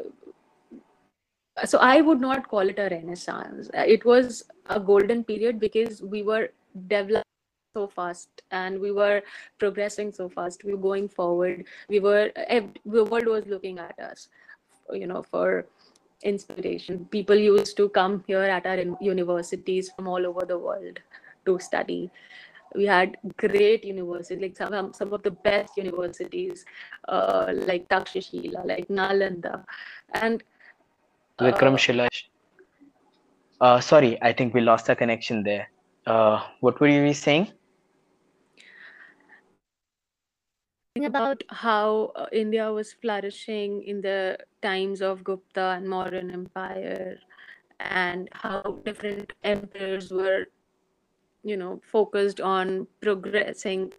[1.66, 6.24] so i would not call it a renaissance it was a golden period because we
[6.24, 6.50] were
[6.88, 7.21] developing
[7.74, 9.22] so fast and we were
[9.58, 12.30] progressing so fast we were going forward we were
[12.86, 14.28] the world was looking at us
[14.92, 15.66] you know for
[16.24, 21.00] inspiration people used to come here at our universities from all over the world
[21.46, 22.12] to study
[22.76, 26.66] we had great universities like some, some of the best universities
[27.08, 29.64] uh, like takshashila like nalanda
[30.14, 30.44] and
[31.40, 32.26] uh, Shilash.
[33.60, 35.72] Uh, sorry, I think we lost the connection there.
[36.06, 37.52] Uh, what were you saying?
[41.00, 47.18] About how uh, India was flourishing in the times of Gupta and Mauryan Empire,
[47.80, 50.48] and how different emperors were,
[51.44, 53.94] you know, focused on progressing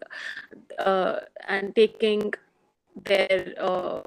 [0.79, 2.33] uh, and taking
[3.05, 4.03] their uh,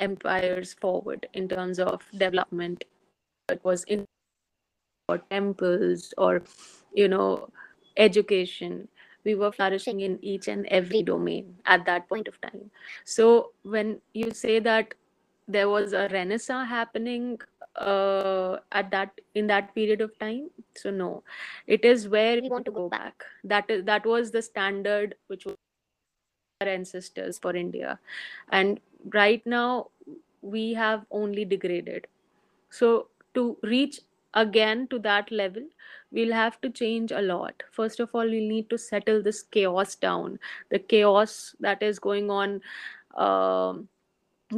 [0.00, 2.84] empires forward in terms of development.
[3.50, 4.06] It was in
[5.08, 6.42] or temples or
[6.94, 7.48] you know
[7.96, 8.88] education
[9.24, 12.70] we were flourishing in each and every domain at that point of time.
[13.04, 14.94] So when you say that
[15.48, 17.40] there was a renaissance happening
[17.76, 21.22] uh, at that in that period of time so no.
[21.66, 23.24] It is where we want to go back.
[23.44, 25.56] That is that was the standard which was
[26.60, 27.98] our ancestors for india.
[28.50, 28.80] And
[29.14, 29.88] right now
[30.42, 32.06] we have only degraded.
[32.70, 34.00] So to reach
[34.34, 35.62] again to that level
[36.12, 37.62] we'll have to change a lot.
[37.72, 40.38] First of all we'll need to settle this chaos down.
[40.70, 42.60] The chaos that is going on
[43.16, 43.88] um,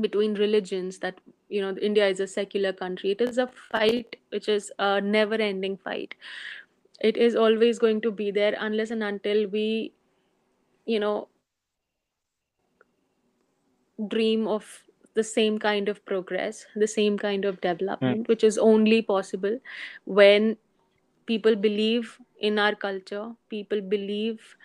[0.01, 3.13] between religions that you know india is a secular country.
[3.13, 6.15] It is a fight which is a never ending fight.
[7.01, 9.93] It is always going to be there unless and until we
[10.87, 11.29] you know
[14.09, 14.84] dream of
[15.15, 18.29] the same kind of progress the same kind of development hmm.
[18.29, 19.59] which is only possible
[20.05, 20.57] when
[21.27, 24.57] people believe in our culture people believe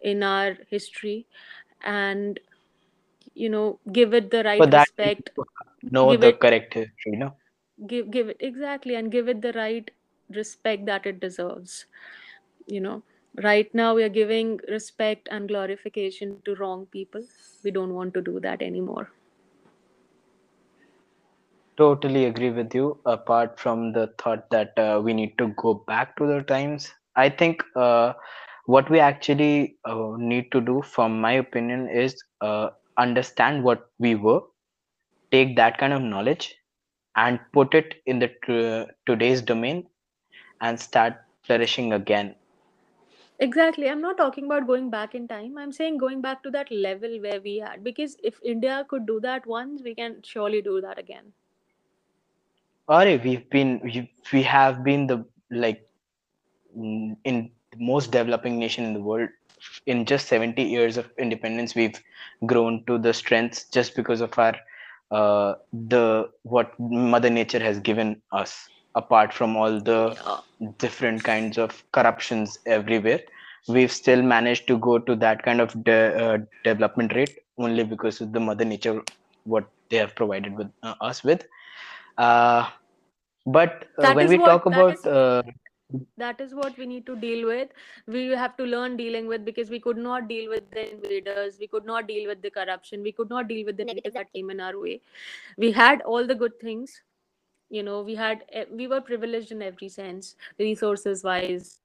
[0.00, 1.26] in our history
[1.82, 2.40] and
[3.34, 5.30] you know give it the right that, respect
[5.90, 7.34] know the it- correct history, no?
[7.86, 9.90] give give it exactly and give it the right
[10.30, 11.86] respect that it deserves
[12.66, 13.02] you know?
[13.42, 17.22] Right now we are giving respect and glorification to wrong people.
[17.62, 19.10] We don't want to do that anymore
[21.80, 23.00] Totally agree with you.
[23.06, 27.28] Apart from the thought that uh, we need to go back to the times, I
[27.30, 28.14] think uh,
[28.66, 34.14] what we actually uh, need to do, from my opinion, is uh, understand what we
[34.14, 34.40] were,
[35.32, 36.56] take that kind of knowledge,
[37.16, 39.88] and put it in the t- today's domain,
[40.60, 41.14] and start
[41.44, 42.36] flourishing again.
[43.40, 43.88] Exactly.
[43.88, 45.58] I'm not talking about going back in time.
[45.58, 47.82] I'm saying going back to that level where we had.
[47.84, 51.32] Because if India could do that once, we can surely do that again.
[52.90, 53.80] Or we've been,
[54.32, 55.88] we, have been the like
[56.76, 59.28] mm, in most developing nation in the world.
[59.86, 62.02] In just 70 years of independence we've
[62.46, 64.56] grown to the strengths just because of our
[65.12, 70.16] uh, the what mother nature has given us apart from all the
[70.78, 73.20] different kinds of corruptions everywhere.
[73.68, 78.20] We've still managed to go to that kind of de- uh, development rate only because
[78.20, 79.00] of the mother nature
[79.44, 81.44] what they have provided with uh, us with.
[82.18, 82.68] Uh,
[83.46, 85.42] but uh, That when is we what- talk about is- uh,
[86.16, 87.70] that is what we need to deal with.
[88.06, 91.58] We have to learn dealing with because we could not deal with the invaders.
[91.58, 93.02] We could not deal with the corruption.
[93.02, 95.00] We could not deal with the negatives that came in our way.
[95.56, 97.02] We had all the good things.
[97.70, 101.80] You know, we had eh, we were privileged in every sense, resources wise.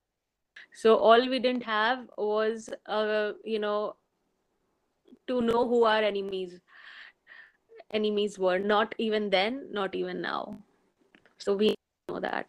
[0.74, 3.96] So all we didn't have was, uh, you know,
[5.28, 6.60] to know who our enemies
[7.92, 8.60] enemies were.
[8.60, 10.60] Not even then, not even now.
[11.40, 11.76] So we
[12.10, 12.48] know that.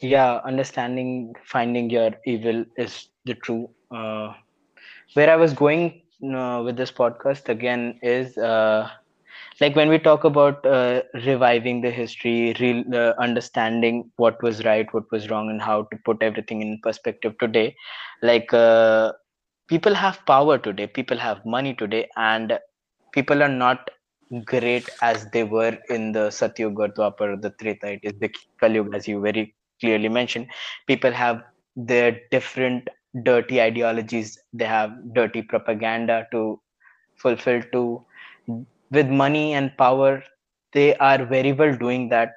[0.00, 4.32] yeah understanding finding your evil is the true uh,
[5.14, 5.82] where i was going
[6.40, 8.88] uh, with this podcast again is uh,
[9.60, 14.92] like when we talk about uh, reviving the history real uh, understanding what was right
[14.94, 17.74] what was wrong and how to put everything in perspective today
[18.22, 19.12] like uh,
[19.68, 22.58] people have power today people have money today and
[23.12, 23.90] people are not
[24.44, 27.92] great as they were in the Satyuga, Dwapar, the Treta.
[27.92, 30.48] It is the Kalyug, as you very clearly mentioned.
[30.86, 31.42] People have
[31.76, 32.88] their different
[33.22, 34.38] dirty ideologies.
[34.52, 36.60] They have dirty propaganda to
[37.16, 37.62] fulfill.
[37.72, 38.04] To
[38.90, 40.22] with money and power,
[40.72, 42.32] they are very well doing that.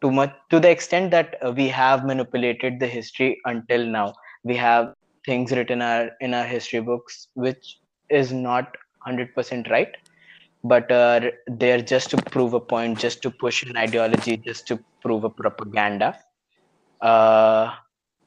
[0.00, 4.14] Too much to the extent that we have manipulated the history until now.
[4.44, 4.94] We have
[5.26, 7.78] things written our in our history books which
[8.08, 8.74] is not
[9.06, 9.94] 100% right
[10.64, 14.78] but uh, they're just to prove a point, just to push an ideology, just to
[15.02, 16.18] prove a propaganda.
[17.00, 17.74] Uh,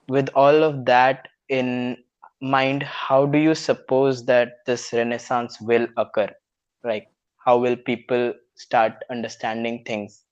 [0.07, 1.97] with all of that in
[2.41, 6.29] mind, how do you suppose that this renaissance will occur?
[6.83, 7.07] Like,
[7.37, 10.23] how will people start understanding things?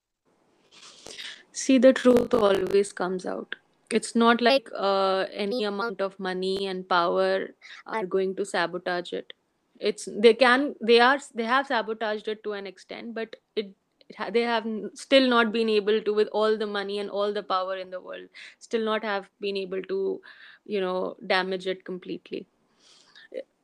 [1.54, 3.56] See, the truth always comes out.
[3.90, 7.50] It's not like uh, any amount of money and power
[7.86, 9.34] are going to sabotage it.
[9.82, 13.72] It's they can they are they have sabotaged it to an extent, but it,
[14.10, 17.44] it they have still not been able to with all the money and all the
[17.44, 18.28] power in the world,
[18.60, 20.22] still not have been able to,
[20.66, 22.48] you know, damage it completely.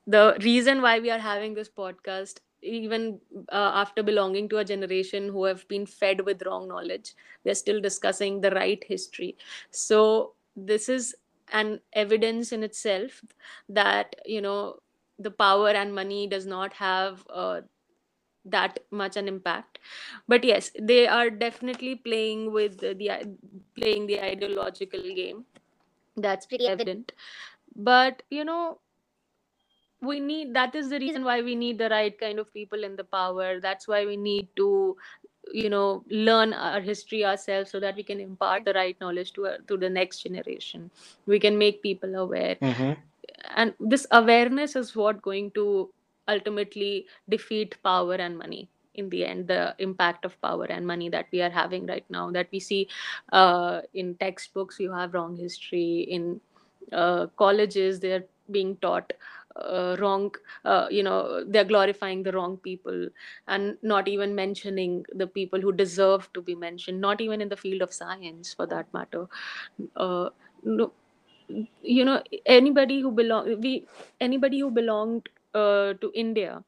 [0.05, 3.19] The reason why we are having this podcast even
[3.51, 7.13] uh, after belonging to a generation who have been fed with wrong knowledge
[7.45, 9.37] we're still discussing the right history.
[9.69, 11.15] So this is
[11.53, 13.21] an evidence in itself
[13.69, 14.79] that you know
[15.19, 17.61] the power and money does not have uh,
[18.45, 19.79] that much an impact.
[20.27, 23.37] But yes they are definitely playing with the, the
[23.75, 25.45] playing the ideological game.
[26.15, 27.13] That's pretty evident.
[27.75, 28.79] but you know
[30.01, 32.95] we need that is the reason why we need the right kind of people in
[32.95, 33.59] the power.
[33.59, 34.95] That's why we need to
[35.51, 39.47] you know learn our history ourselves so that we can impart the right knowledge to
[39.47, 40.91] uh, to the next generation.
[41.25, 42.55] We can make people aware.
[42.61, 42.93] Mm-hmm.
[43.55, 45.89] And this awareness is what going to
[46.27, 48.69] ultimately defeat power and money.
[48.95, 52.31] In the end the impact of power and money that we are having right now
[52.31, 52.87] that we see
[53.31, 56.07] uh, in textbooks you have wrong history.
[56.09, 56.41] In
[56.91, 59.13] uh, colleges they're being taught
[59.55, 60.33] uh, wrong
[60.65, 63.07] uh, you know they're glorifying the wrong people
[63.47, 67.57] and not even mentioning the people who deserve to be mentioned not even in the
[67.57, 69.27] field of science for that matter.
[69.95, 70.29] Uh,
[70.63, 70.91] no,
[71.81, 73.85] you know anybody who belong we
[74.19, 76.63] anybody who belonged uh, to india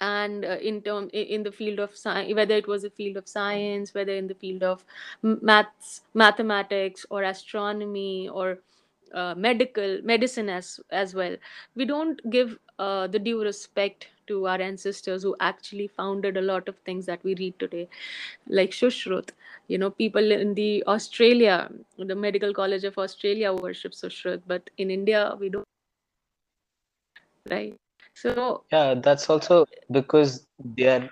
[0.00, 3.28] and uh, in term in the field of science whether it was a field of
[3.28, 4.84] science whether in the field of
[5.22, 8.58] maths mathematics or astronomy or
[9.14, 11.36] uh, medical medicine as as well
[11.76, 16.68] we don't give uh, the due respect to our ancestors who actually founded a lot
[16.68, 17.88] of things that we read today
[18.48, 19.30] like Shushrut.
[19.68, 24.90] You know, people in the Australia, the Medical College of Australia worship Shushrut, but in
[24.90, 25.64] India we don't.
[27.50, 27.74] Right.
[28.14, 31.10] So yeah, that's also because there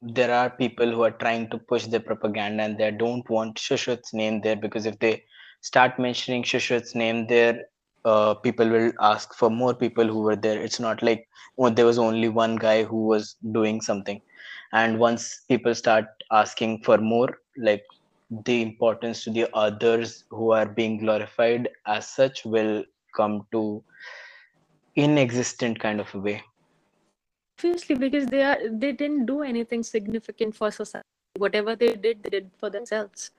[0.00, 4.14] there are people who are trying to push the propaganda and they don't want Shushrut's
[4.14, 5.24] name there because if they
[5.60, 7.64] start mentioning Shushrut's name there,
[8.04, 10.60] uh, people will ask for more people who were there.
[10.60, 11.28] It's not like
[11.58, 14.20] oh, there was only one guy who was doing something.
[14.72, 17.82] And once people start asking for more, like
[18.44, 22.84] the importance to the others who are being glorified as such will
[23.16, 23.82] come to
[24.96, 26.42] inexistent kind of a way
[27.58, 32.30] obviously because they are they didn't do anything significant for society whatever they did they
[32.30, 33.30] did for themselves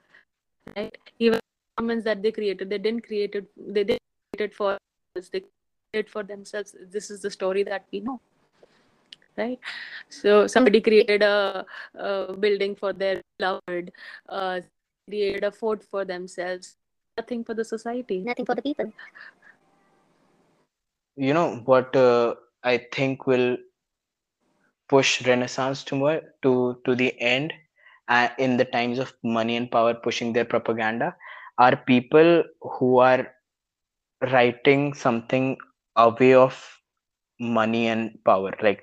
[0.76, 1.40] right even
[1.76, 4.09] governments that they created they didn't create it they didn't
[4.40, 4.78] create it for
[5.18, 5.44] us they
[5.92, 6.74] created for themselves.
[6.90, 8.20] This is the story that we know
[9.36, 9.58] right?
[10.08, 11.64] So somebody created a,
[11.94, 13.92] a building for their beloved
[14.28, 14.60] uh,
[15.08, 16.76] created a fort for themselves.
[17.16, 18.18] Nothing for the society.
[18.18, 18.92] Nothing for the people.
[21.16, 23.56] You know what uh, i think will
[24.88, 27.52] push renaissance to more to to the end
[28.08, 31.14] uh, in the times of money and power pushing their propaganda
[31.58, 33.28] are people who are
[34.32, 35.56] writing something
[35.96, 36.54] away of
[37.40, 38.52] money and power.
[38.62, 38.82] Like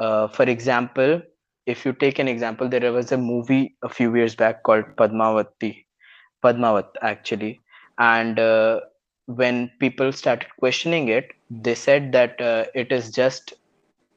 [0.00, 1.22] uh, for example
[1.66, 5.84] if you take an example there was a movie a few years back called padmavati
[6.44, 7.60] padmavat actually.
[7.98, 8.80] And uh,
[9.26, 13.54] when people started questioning it they said that uh, it is just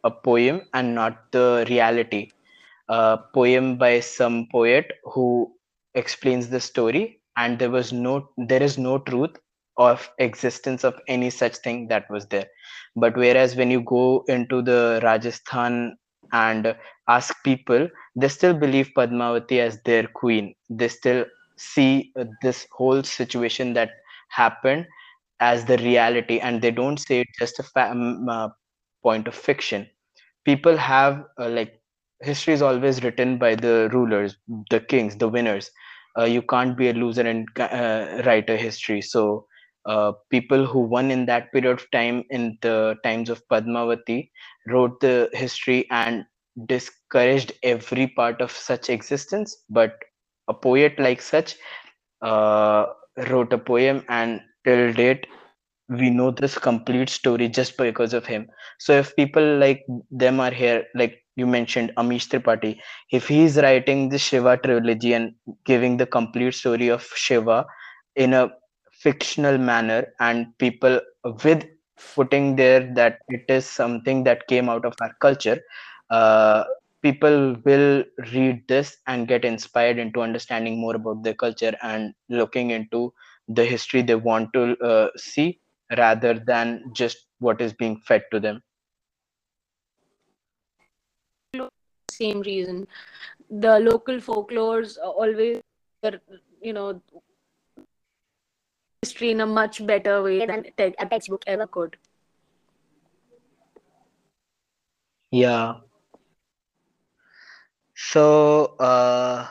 [0.04, 2.32] a poem and not the reality.
[2.90, 5.54] A poem by some poet who
[5.96, 9.38] explains the story and there was no there is no truth
[9.78, 12.48] of existence of any such thing that was there.
[12.96, 15.98] But whereas when you go into the rajasthan
[16.32, 16.76] and
[17.08, 20.56] ask people they still believe padmavati as their queen.
[20.70, 21.26] They still
[21.58, 22.12] see
[22.42, 23.92] this whole situation that
[24.30, 24.86] happened
[25.40, 28.50] as the reality and they don't say it just a um, uh,
[29.04, 29.88] point of fiction.
[30.46, 31.82] People have uh, like
[32.22, 34.38] history is always written by the rulers
[34.70, 35.72] the kings the winners.
[36.18, 39.02] Uh, you can't be a loser and uh, write a history.
[39.02, 39.48] So
[39.86, 44.30] uh, people who won in that period of time in the times of padmavati
[44.68, 46.26] wrote the history and
[46.68, 49.56] discouraged every part of such existence.
[49.70, 49.94] But
[50.48, 51.56] a poet like such
[52.22, 52.86] uh,
[53.30, 55.26] wrote a poem and till date
[55.90, 58.48] we know this complete story just because of him.
[58.80, 62.78] So if people like them are here like you mentioned amish tripathi
[63.12, 65.34] if he's writing the shiva trilogy and
[65.66, 67.66] giving the complete story of shiva
[68.16, 68.50] in a
[69.04, 71.00] fictional manner and people
[71.44, 71.66] with
[72.16, 75.60] putting there that it is something that came out of our culture
[76.10, 76.64] uh,
[77.02, 82.72] people will read this and get inspired into understanding more about their culture and looking
[82.72, 83.14] into
[83.48, 85.60] the history they want to uh, see
[85.98, 88.62] rather than just what is being fed to them.
[92.12, 92.88] Same reason.
[93.50, 95.62] The local folklores always
[96.62, 97.02] you know
[99.04, 101.98] history in a much better way than a textbook ever could.
[105.32, 105.76] Yeah.
[107.96, 109.48] So uh,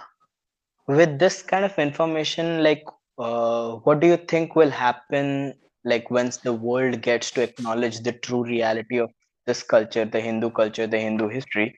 [0.86, 2.84] with this kind of information like
[3.18, 8.12] uh, what do you think will happen like once the world gets to acknowledge the
[8.12, 9.10] true reality of
[9.46, 11.76] this culture the hindu culture the hindu history?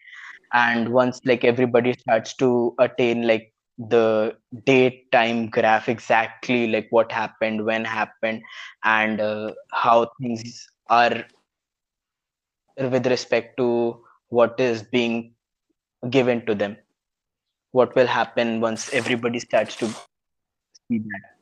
[0.52, 7.10] And once like everybody starts to attain like the date time graph exactly like what
[7.10, 8.42] happened when happened
[8.84, 11.24] and uh, how things are
[12.78, 15.34] with respect to what is being
[16.10, 16.76] given to them
[17.72, 21.34] what will happen once everybody starts to see that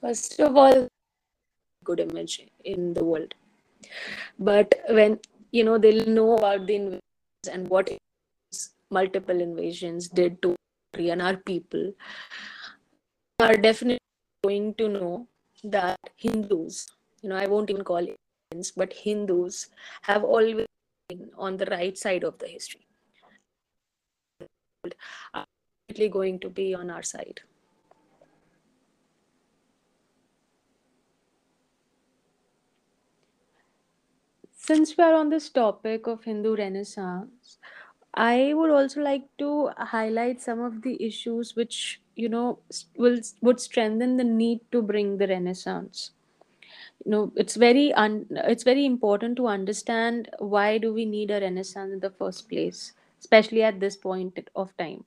[0.00, 0.88] First of all,
[1.84, 3.34] good image in the world.
[4.38, 5.20] But when
[5.52, 7.90] you know they'll know about the invasions and what
[8.90, 10.56] multiple invasions did to
[10.96, 11.92] country and our people,
[13.40, 13.98] are definitely
[14.44, 15.28] going to know
[15.64, 16.88] that Hindus,
[17.22, 18.16] you know, I won't even call it
[18.76, 19.68] but Hindus
[20.02, 20.66] have always
[21.08, 22.86] been on the right side of the history.
[25.34, 25.44] Are
[26.10, 27.40] going to be on our side.
[34.52, 37.58] Since we are on this topic of Hindu Renaissance,
[38.16, 42.58] I would also like to highlight some of the issues which you know
[42.96, 46.10] will would strengthen the need to bring the Renaissance.
[47.04, 51.40] You know, it's very un, it's very important to understand why do we need a
[51.40, 55.04] Renaissance in the first place, especially at this point of time.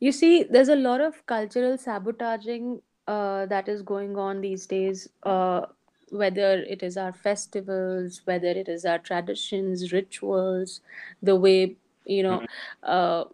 [0.00, 5.08] You see, there's a lot of cultural sabotaging uh, that is going on these days,
[5.22, 5.66] uh,
[6.10, 10.80] whether it is our festivals, whether it is our traditions, rituals,
[11.22, 12.46] the way, you know, Mhm.
[12.82, 13.24] uh,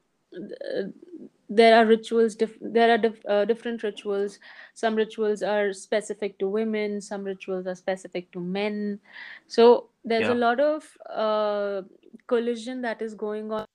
[1.49, 4.39] there are rituals, dif- there are dif- uh, different rituals.
[4.75, 9.01] Some rituals are specific to women, some rituals are specific to men.
[9.49, 11.83] So there's a lot of uh,
[12.27, 13.67] collision that is going on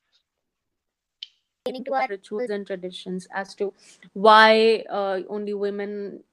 [1.66, 3.74] pertaining to our rituals and traditions as to
[4.14, 6.24] why uh, only women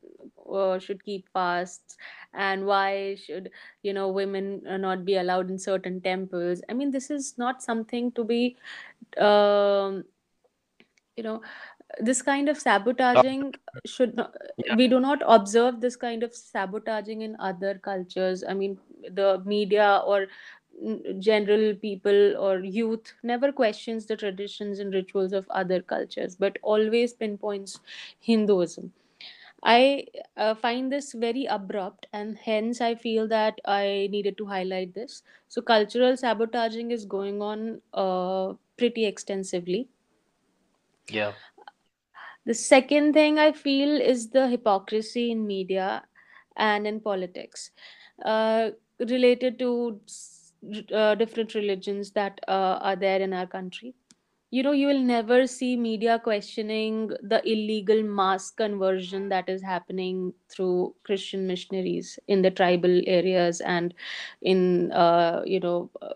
[0.52, 1.96] uh, should keep fasts
[2.32, 3.50] and why should
[3.82, 6.62] you know women uh, not be allowed in certain temples?
[6.68, 8.56] I mean this is not something to be
[9.18, 10.04] um,
[11.16, 11.42] you know
[12.00, 13.54] this kind of sabotaging
[13.86, 14.74] should not yeah.
[14.74, 18.42] we do not observe this kind of sabotaging in other cultures.
[18.46, 18.78] I mean
[19.10, 20.26] the media or
[21.18, 27.12] general people or youth never questions the traditions and rituals of other cultures but always
[27.12, 27.78] pinpoints
[28.18, 28.92] hinduism
[29.64, 30.06] i
[30.36, 35.22] uh, find this very abrupt and hence i feel that i needed to highlight this
[35.48, 39.88] so cultural sabotaging is going on uh, pretty extensively
[41.08, 41.32] Yeah.
[42.44, 46.04] the second thing I feel is the hypocrisy in media
[46.56, 47.70] and in politics
[48.24, 50.00] uh, related to
[50.92, 53.94] uh, different religions that uh, are there in our country.
[54.54, 60.32] You know, you will never see media questioning the illegal mass conversion that is happening
[60.48, 63.92] through Christian missionaries in the tribal areas and
[64.42, 66.12] in, uh, you know, uh,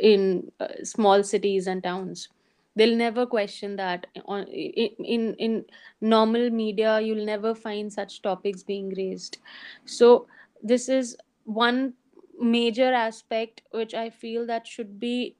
[0.00, 2.28] in uh, small cities and towns.
[2.76, 4.06] They'll never question that.
[4.26, 5.64] On in, in in
[6.00, 9.38] normal media you'll never find such topics being raised.
[9.84, 10.26] So
[10.62, 11.94] this is one
[12.42, 15.36] major aspect which i feel that should be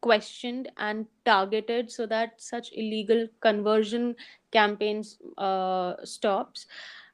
[0.00, 4.14] questioned and targeted so that such illegal conversion
[4.52, 6.66] campaigns uh, stops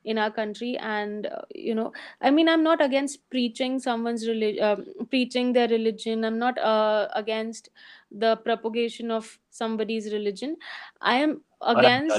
[0.05, 4.63] in our country and uh, you know i mean i'm not against preaching someone's religion
[4.63, 7.71] um, preaching their religion i'm not uh, against
[8.11, 10.57] the propagation of somebody's religion
[11.01, 12.17] i am against.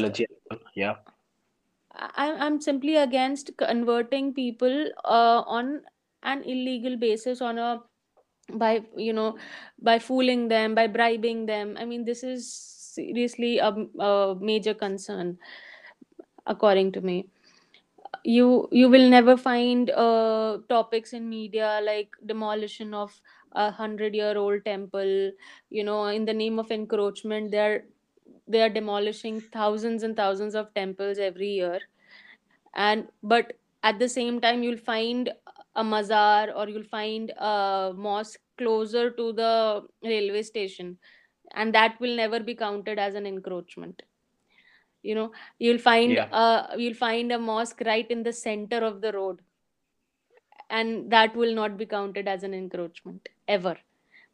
[0.73, 0.95] Yeah.
[1.93, 5.81] I, i'm simply against converting people uh, on
[6.23, 7.81] an illegal basis on a
[8.53, 9.37] by you know
[9.81, 11.75] by fooling them by bribing them.
[11.79, 13.69] I mean this is seriously a,
[13.99, 15.37] a major concern
[16.45, 17.29] according to me.
[18.23, 23.21] You you will never find uh, topics in media like demolition of
[23.53, 25.31] a hundred year old temple.
[25.69, 27.85] You know in the name of encroachment they're
[28.47, 31.79] they are demolishing thousands and thousands of temples every year.
[32.75, 35.31] And but at the same time you'll find
[35.75, 40.97] a mazar or you'll find a mosque closer to the railway station.
[41.53, 44.03] And that will never be counted as an encroachment.
[45.03, 46.27] You know you'll find Yeah.
[46.31, 49.41] a you'll find a mosque right in the center of the road.
[50.69, 53.77] And that will not be counted as an encroachment ever.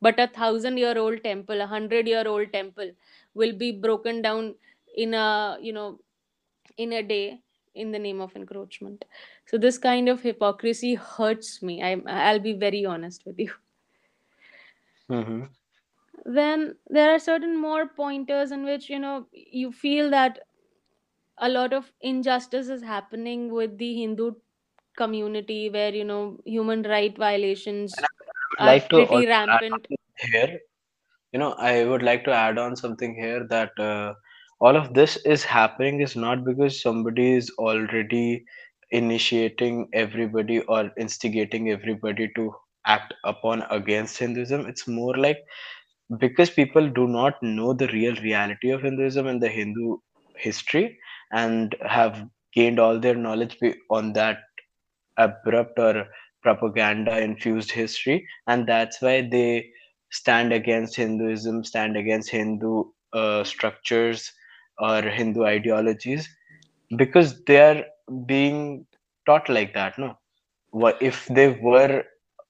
[0.02, 2.92] But a thousand year old temple a hundred year old temple
[3.34, 4.56] will be broken down
[4.96, 6.00] in a you know
[6.78, 7.42] in a day
[7.76, 9.06] in the name of encroachment
[9.46, 13.52] so this kind of hypocrisy hurts me I, i'll be very honest with you
[15.10, 15.44] hmm
[16.26, 20.40] then there are certain more pointers in which you know you feel that
[21.40, 24.32] a lot of injustice is happening with the hindu
[24.98, 28.06] community where you know human right violations
[28.58, 29.88] are like pretty rampant.
[30.32, 30.60] here.
[31.34, 34.14] You know, I would like to add on something here that uh,
[34.62, 38.46] all of this is happening is not because somebody is already
[38.92, 42.54] initiating everybody or instigating everybody to
[42.88, 44.68] act upon against Hinduism.
[44.68, 45.40] It's more like
[46.20, 49.98] because people do not know the real reality of Hinduism and the Hindu
[50.38, 50.98] history
[51.32, 53.58] and have gained all their knowledge
[53.90, 54.40] on that
[55.18, 56.08] abrupt or
[56.44, 59.70] propaganda infused history and that's why they
[60.12, 62.84] stand against hinduism stand against hindu
[63.14, 64.32] uh, structures
[64.82, 66.30] or hindu ideologies
[66.98, 67.84] because they are
[68.26, 68.86] being
[69.28, 70.16] taught like that no
[70.72, 72.04] what if they were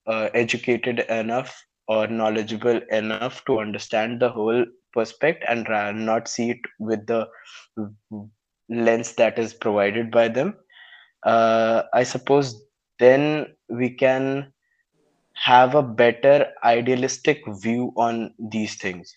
[0.08, 5.68] uh, educated enough or knowledgeable enough to understand the whole perspective and
[6.06, 7.28] not see it with the
[8.70, 10.56] lens that is provided by them
[11.26, 12.56] uh, I suppose
[13.00, 14.54] then we can
[15.36, 19.16] have a better idealistic view on these things.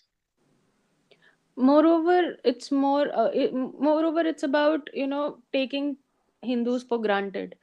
[1.57, 3.07] Moreover, it's more.
[3.17, 5.97] Uh, it, moreover, it's about you know taking
[6.41, 7.55] Hindus for granted.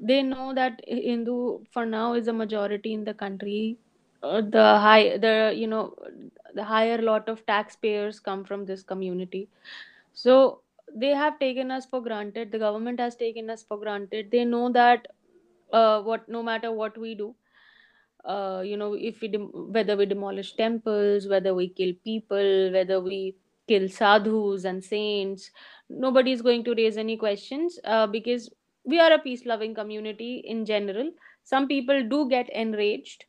[0.00, 3.78] They know that Hindu for now is a majority in the country.
[4.22, 5.94] Uh, the high, the you know,
[6.54, 9.48] the higher lot of taxpayers come from this community.
[10.12, 10.62] So
[10.94, 12.52] they have taken us for granted.
[12.52, 14.30] The government has taken us for granted.
[14.30, 15.08] They know that
[15.72, 17.34] uh, what no matter what we do,
[18.26, 23.00] uh, you know, if we dem- whether we demolish temples, whether we kill people, whether
[23.00, 23.36] we
[23.68, 25.50] kill sadhus and saints,
[25.88, 28.50] nobody is going to raise any questions uh, because
[28.84, 31.10] we are a peace-loving community in general.
[31.44, 33.24] Some people do get enraged,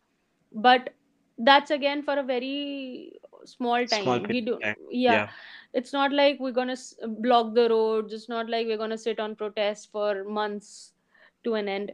[0.52, 0.93] but
[1.38, 4.24] that's again for a very small Small time.
[4.26, 5.14] period We do, yeah.
[5.14, 5.30] Yeah,
[5.74, 6.78] It's not like we're gonna
[7.08, 8.14] block the roads.
[8.14, 10.93] It's not like we're gonna sit on protest for months
[11.43, 11.91] to an end.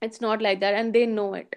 [0.00, 1.56] It's not like that, and they know it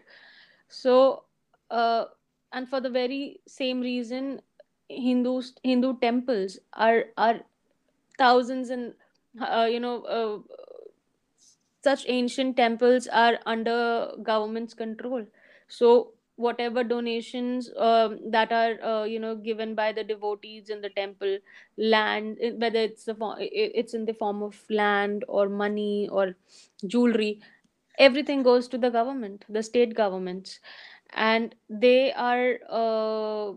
[0.82, 1.23] so
[1.71, 2.05] uh,
[2.51, 4.41] and for the very same reason
[4.89, 7.39] hindus hindu temples are are
[8.17, 8.93] thousands and
[9.41, 10.38] uh, you know uh,
[11.86, 15.26] such ancient temples are under government's control.
[15.67, 16.13] So
[16.45, 21.38] whatever donations um, that are uh, you know given by the devotees in the temple
[21.78, 26.26] land whether it's the it's in the form of land or money or
[26.95, 27.39] jewelry
[27.98, 30.60] everything goes to the government the state governments.
[31.14, 33.54] And they are uh,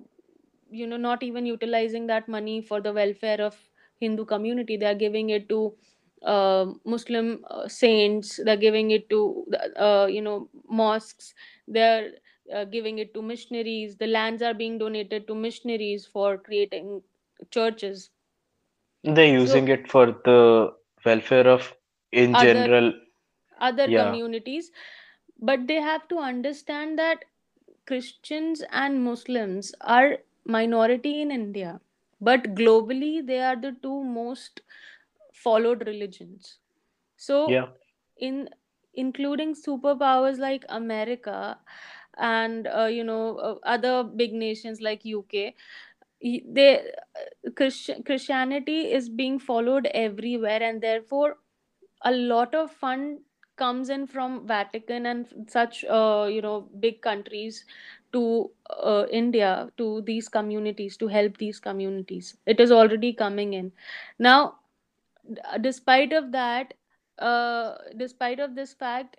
[0.70, 3.56] you know not even utilizing that money for the welfare of
[4.00, 4.76] hindu community.
[4.76, 5.74] They are giving it to
[6.22, 8.40] uh, muslim uh, saints.
[8.44, 11.34] They're giving it to uh, you know mosques.
[11.66, 12.10] They're
[12.54, 13.96] uh, giving it to missionaries.
[13.96, 17.02] The lands are being donated to missionaries for creating
[17.50, 18.10] churches.
[19.04, 20.74] They're so using it for the
[21.04, 21.74] welfare of,
[22.12, 22.92] in general.
[23.60, 24.70] Other Yeah, communities
[25.40, 27.24] but they have to understand that
[27.86, 31.80] Christians and Muslims are minority in India,
[32.20, 34.62] but globally they are the two most
[35.32, 36.58] followed religions.
[37.16, 37.66] So, yeah,
[38.18, 38.48] in
[38.94, 41.58] including superpowers like America
[42.16, 45.54] and uh, you know uh, other big nations like UK,
[46.22, 51.38] they uh, Christi- Christianity is being followed everywhere, and therefore
[52.04, 53.20] a lot of fund
[53.58, 57.64] comes in from Vatican and such uh, you know big countries
[58.12, 62.36] to uh, India to these communities to help these communities.
[62.46, 63.72] It is already coming in
[64.18, 64.56] now.
[65.60, 66.74] Despite of that,
[67.18, 69.16] uh, despite of this fact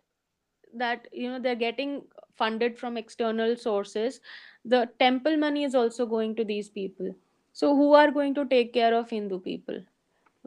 [0.74, 2.04] that you know they're getting
[2.36, 4.22] funded from external sources,
[4.66, 7.16] the temple money is also going to these people.
[7.54, 9.82] So who are going to take care of Hindu people?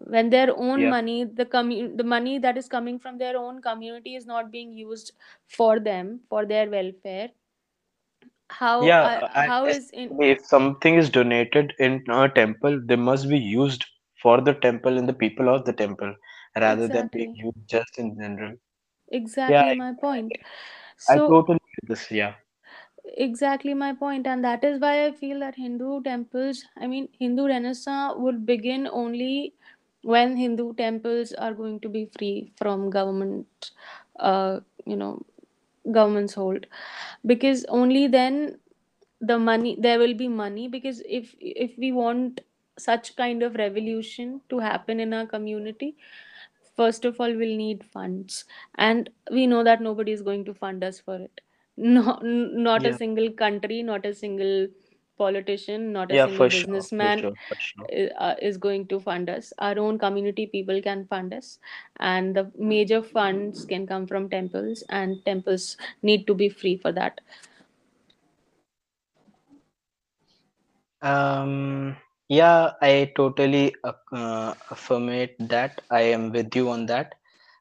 [0.07, 3.61] When their own yeah, money the commu- the money that is coming from their own
[3.63, 5.13] community is not being used
[5.47, 7.31] for them for their welfare
[8.51, 9.03] how yeah.
[9.03, 13.39] uh, And how is in if something is donated in a temple, they must be
[13.39, 13.85] used
[14.23, 16.15] for the temple and the people of the temple
[16.57, 18.57] rather than being used just in general.
[19.47, 20.39] Yeah, exactly my point
[21.09, 22.11] I, I so totally this.
[22.11, 22.35] Yeah,
[23.05, 27.47] exactly my point and that is why i feel that hindu temples i mean hindu
[27.47, 29.55] renaissance would begin only
[30.03, 33.71] when hindu temples are going to be free from government
[34.19, 35.25] uh, you know
[35.93, 36.67] government's hold.
[37.27, 38.59] Because only then
[39.21, 42.41] the money there will be money because if if we want
[42.79, 45.97] such kind of revolution to happen in our community
[46.77, 48.45] first of all we'll need funds.
[48.77, 51.41] And we know that nobody is going to fund us for it.
[51.77, 54.69] No n- not a single country not a single
[55.19, 57.91] politician, not a Yeah, single sure, businessman sure, sure.
[57.93, 59.53] i- uh, is going to fund us.
[59.59, 61.59] Our own community people can fund us,
[62.01, 66.93] and the major funds can come from temples, and temples need to be free for
[66.93, 67.21] that.
[71.03, 71.97] Um,
[72.29, 75.83] yeah, I totally uh, uh, affirmate that.
[75.91, 77.15] I am with you on that.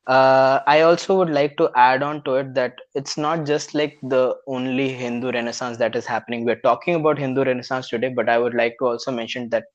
[0.07, 3.99] Uh, I also would like to add on to it that it's not just like
[4.01, 6.43] the only Hindu Renaissance that is happening.
[6.43, 9.65] We're talking about Hindu Renaissance today, but I would like to also mention that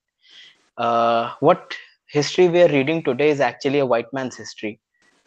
[0.78, 1.74] uh, what
[2.08, 4.80] history we are reading today is actually a white man's history.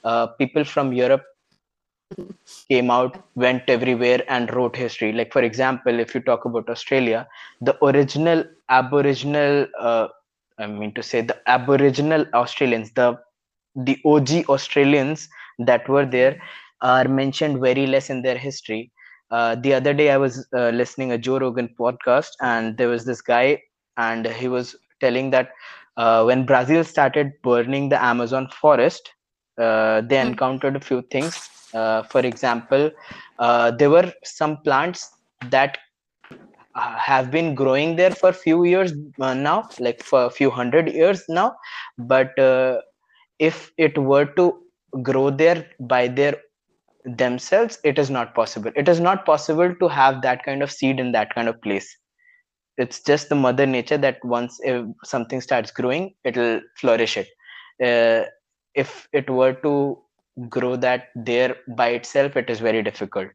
[0.03, 1.23] Uh, people from Europe
[2.69, 5.13] came out, went everywhere, and wrote history.
[5.13, 7.27] Like, for example, if you talk about Australia,
[7.61, 10.07] the original Aboriginal, uh,
[10.57, 13.17] I mean to say, the Aboriginal Australians, the
[13.75, 15.27] the OG Australians
[15.59, 16.39] that were there,
[16.81, 18.91] are mentioned very less in their history.
[19.31, 23.05] Uh, the other day, I was uh, listening a Joe Rogan podcast, and there was
[23.05, 23.61] this guy,
[23.97, 25.49] and he was telling that
[25.97, 29.13] uh, when Brazil started burning the Amazon forest,
[29.59, 30.31] uh, they Hmm.
[30.31, 31.39] encountered a few things.
[31.73, 32.91] Uh, for example,
[33.39, 35.09] uh, there were some plants
[35.49, 35.77] that
[36.75, 40.89] have been growing there for a few years uh, now, like for a few hundred
[40.91, 41.55] years now.
[41.97, 42.79] But uh,
[43.39, 44.61] if it were to
[45.01, 46.37] grow there by their
[47.05, 48.71] themselves, it is not possible.
[48.75, 51.97] It is not possible to have that kind of seed in that kind of place.
[52.77, 57.27] It's just the mother nature that once if something starts growing it'll flourish it.
[57.83, 58.27] Uh,
[58.75, 59.99] if it were to
[60.49, 63.29] grow that there by itself it is very difficult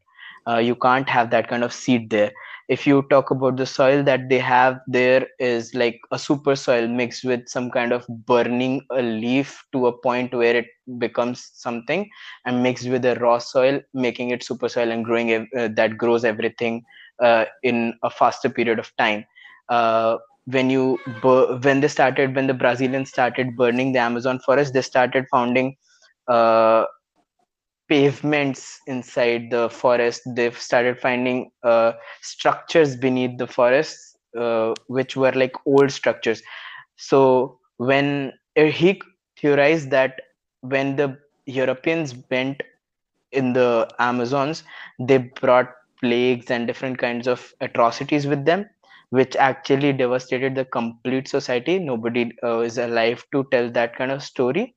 [0.49, 2.33] uh, you can't have that kind of seed there.
[2.69, 6.87] If you talk about the soil that they have there is like a super soil
[6.89, 10.67] mixed with some kind of burning a leaf to a point where it
[10.99, 12.09] becomes something
[12.47, 16.25] and mixed with a raw soil making it super soil and growing uh, that grows
[16.25, 16.83] everything
[17.23, 19.25] uh, in a faster period of time.
[19.69, 20.17] Uh,
[20.47, 24.83] when you bur- when they started when the brazilians started burning the amazon forest they
[24.83, 25.75] started founding
[26.29, 26.85] uh,
[27.89, 30.23] pavements inside the forest.
[30.35, 36.43] They've started finding uh, structures beneath the forest uh, which were like old structures.
[36.97, 39.01] So when he
[39.41, 40.21] theorized that
[40.61, 42.63] when the europeans went
[43.33, 44.63] in the amazons
[44.99, 45.71] they brought
[46.01, 48.69] plagues and different kinds of atrocities with them
[49.11, 51.79] which actually devastated the complete society.
[51.79, 54.75] Nobody uh, is alive to tell that kind of story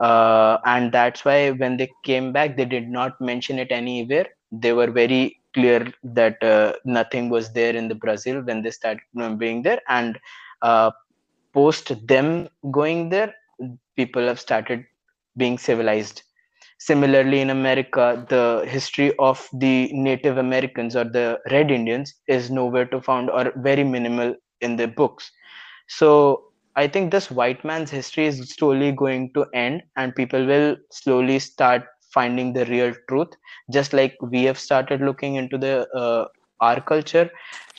[0.00, 4.26] uh, and that's why when they came back they did not mention it anywhere.
[4.52, 9.02] They were very clear that uh, nothing was there in the brazil when they started
[9.20, 9.80] uh, being there.
[9.88, 10.18] And
[10.62, 10.90] uh,
[11.52, 13.34] post them going there
[13.96, 14.84] people have started
[15.36, 16.22] being civilized.
[16.78, 22.86] Similarly, in America, the history of the Native Americans or the Red Indians is nowhere
[22.86, 25.30] to found or very minimal in the books.
[25.88, 26.49] So
[26.80, 31.38] I think this white man's history is slowly going to end, and people will slowly
[31.38, 33.32] start finding the real truth,
[33.78, 36.26] just like we have started looking into the uh,
[36.60, 37.30] our culture.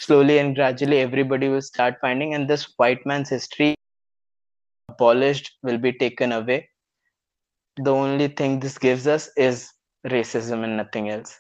[0.08, 3.76] Slowly and gradually, everybody will start finding, and this white man's history
[4.89, 6.60] abolished will be taken away
[7.78, 9.72] the only thing this gives us is
[10.06, 11.39] racism and nothing else.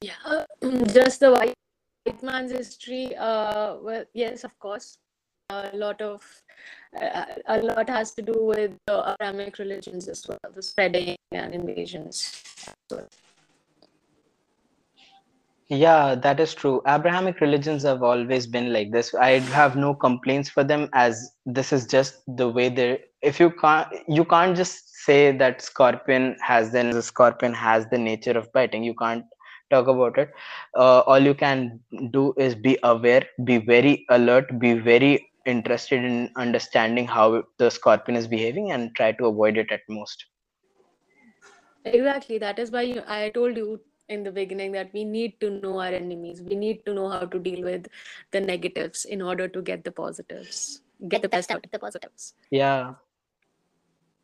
[0.00, 0.44] Yeah,
[0.92, 1.54] just the white,
[2.22, 3.14] man's history.
[3.16, 4.98] Uh, well, yes, of course.
[5.50, 6.22] A lot of
[7.00, 11.54] uh, a lot has to do with the Abrahamic religions as well, the spreading and
[11.54, 12.42] invasions.
[12.90, 13.06] So,
[15.68, 16.82] Yeah, that is true.
[16.86, 19.14] Abrahamic religions have always been like this.
[19.14, 23.50] I have no complaints for them as this is just the way they if you
[23.50, 28.52] can't you can't just say that scorpion has the the scorpion has the nature of
[28.52, 28.84] biting.
[28.84, 29.24] You can't
[29.74, 30.34] talk about it.
[30.76, 35.14] Uh, all you can do is be aware, be very alert, be very
[35.46, 40.26] interested in understanding how the scorpion is behaving and try to avoid it at most.
[41.84, 45.80] exactly, that is why I told you in the beginning that we need to know
[45.80, 46.42] our enemies.
[46.42, 47.88] We need to know how to deal with
[48.32, 52.34] the negatives in order to get the positives, get the best out of the positives.
[52.50, 52.94] Yeah.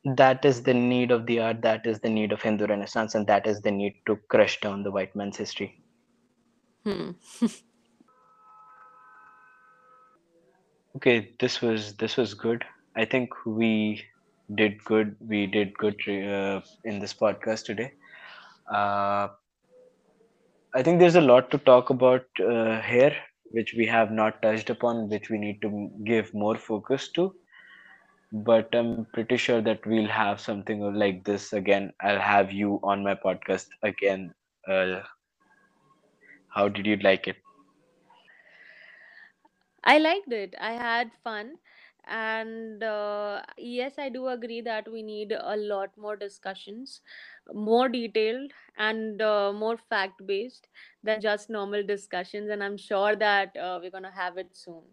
[0.04, 3.26] That is the need of the art that is the need of hindu renaissance and
[3.26, 5.82] that is the need to crush down the white man's history
[6.84, 7.10] Hmm.
[10.96, 12.64] Okay, this was this was good.
[12.96, 14.04] I think we
[14.54, 15.16] did good.
[15.20, 17.92] We did good uh, in this podcast today.
[18.72, 19.28] Uh,
[20.74, 23.16] I think there's a lot to talk about uh, here,
[23.50, 27.34] which we have not touched upon, which we need to give more focus to.
[28.32, 31.92] But I'm pretty sure that we'll have something like this again.
[32.00, 34.34] I'll have you on my podcast again
[34.68, 35.02] uh,
[36.48, 37.36] How did you like it?
[39.84, 40.54] I liked it.
[40.60, 41.58] I had fun.
[42.06, 47.00] And uh, yes, I do agree that we need a lot more discussions,
[47.52, 50.68] more detailed and uh, more fact based
[51.02, 52.50] than just normal discussions.
[52.50, 54.84] And I'm sure that uh, we're going to have it soon.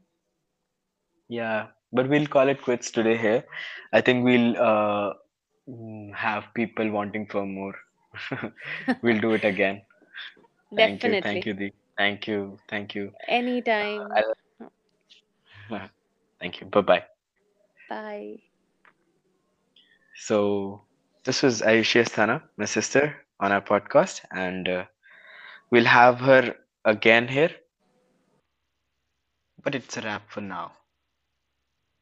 [1.30, 3.44] Yeah, but we'll call it quits today here.
[3.94, 5.14] I think we'll uh,
[5.70, 7.76] mm, have people wanting for more.
[9.02, 9.82] We'll do it again.
[10.76, 11.74] Thank you, thank you, Dee.
[11.98, 13.14] Thank you, thank you.
[13.28, 14.26] Anytime.
[15.70, 15.80] I'll,
[16.40, 16.68] thank you.
[16.68, 17.04] Bye bye.
[17.90, 18.42] Bye.
[20.16, 20.86] So
[21.24, 24.86] this was Ayushi Asthana, my sister, on our podcast, and uh,
[25.70, 27.52] we'll have her again here.
[29.64, 30.74] But it's a wrap for now.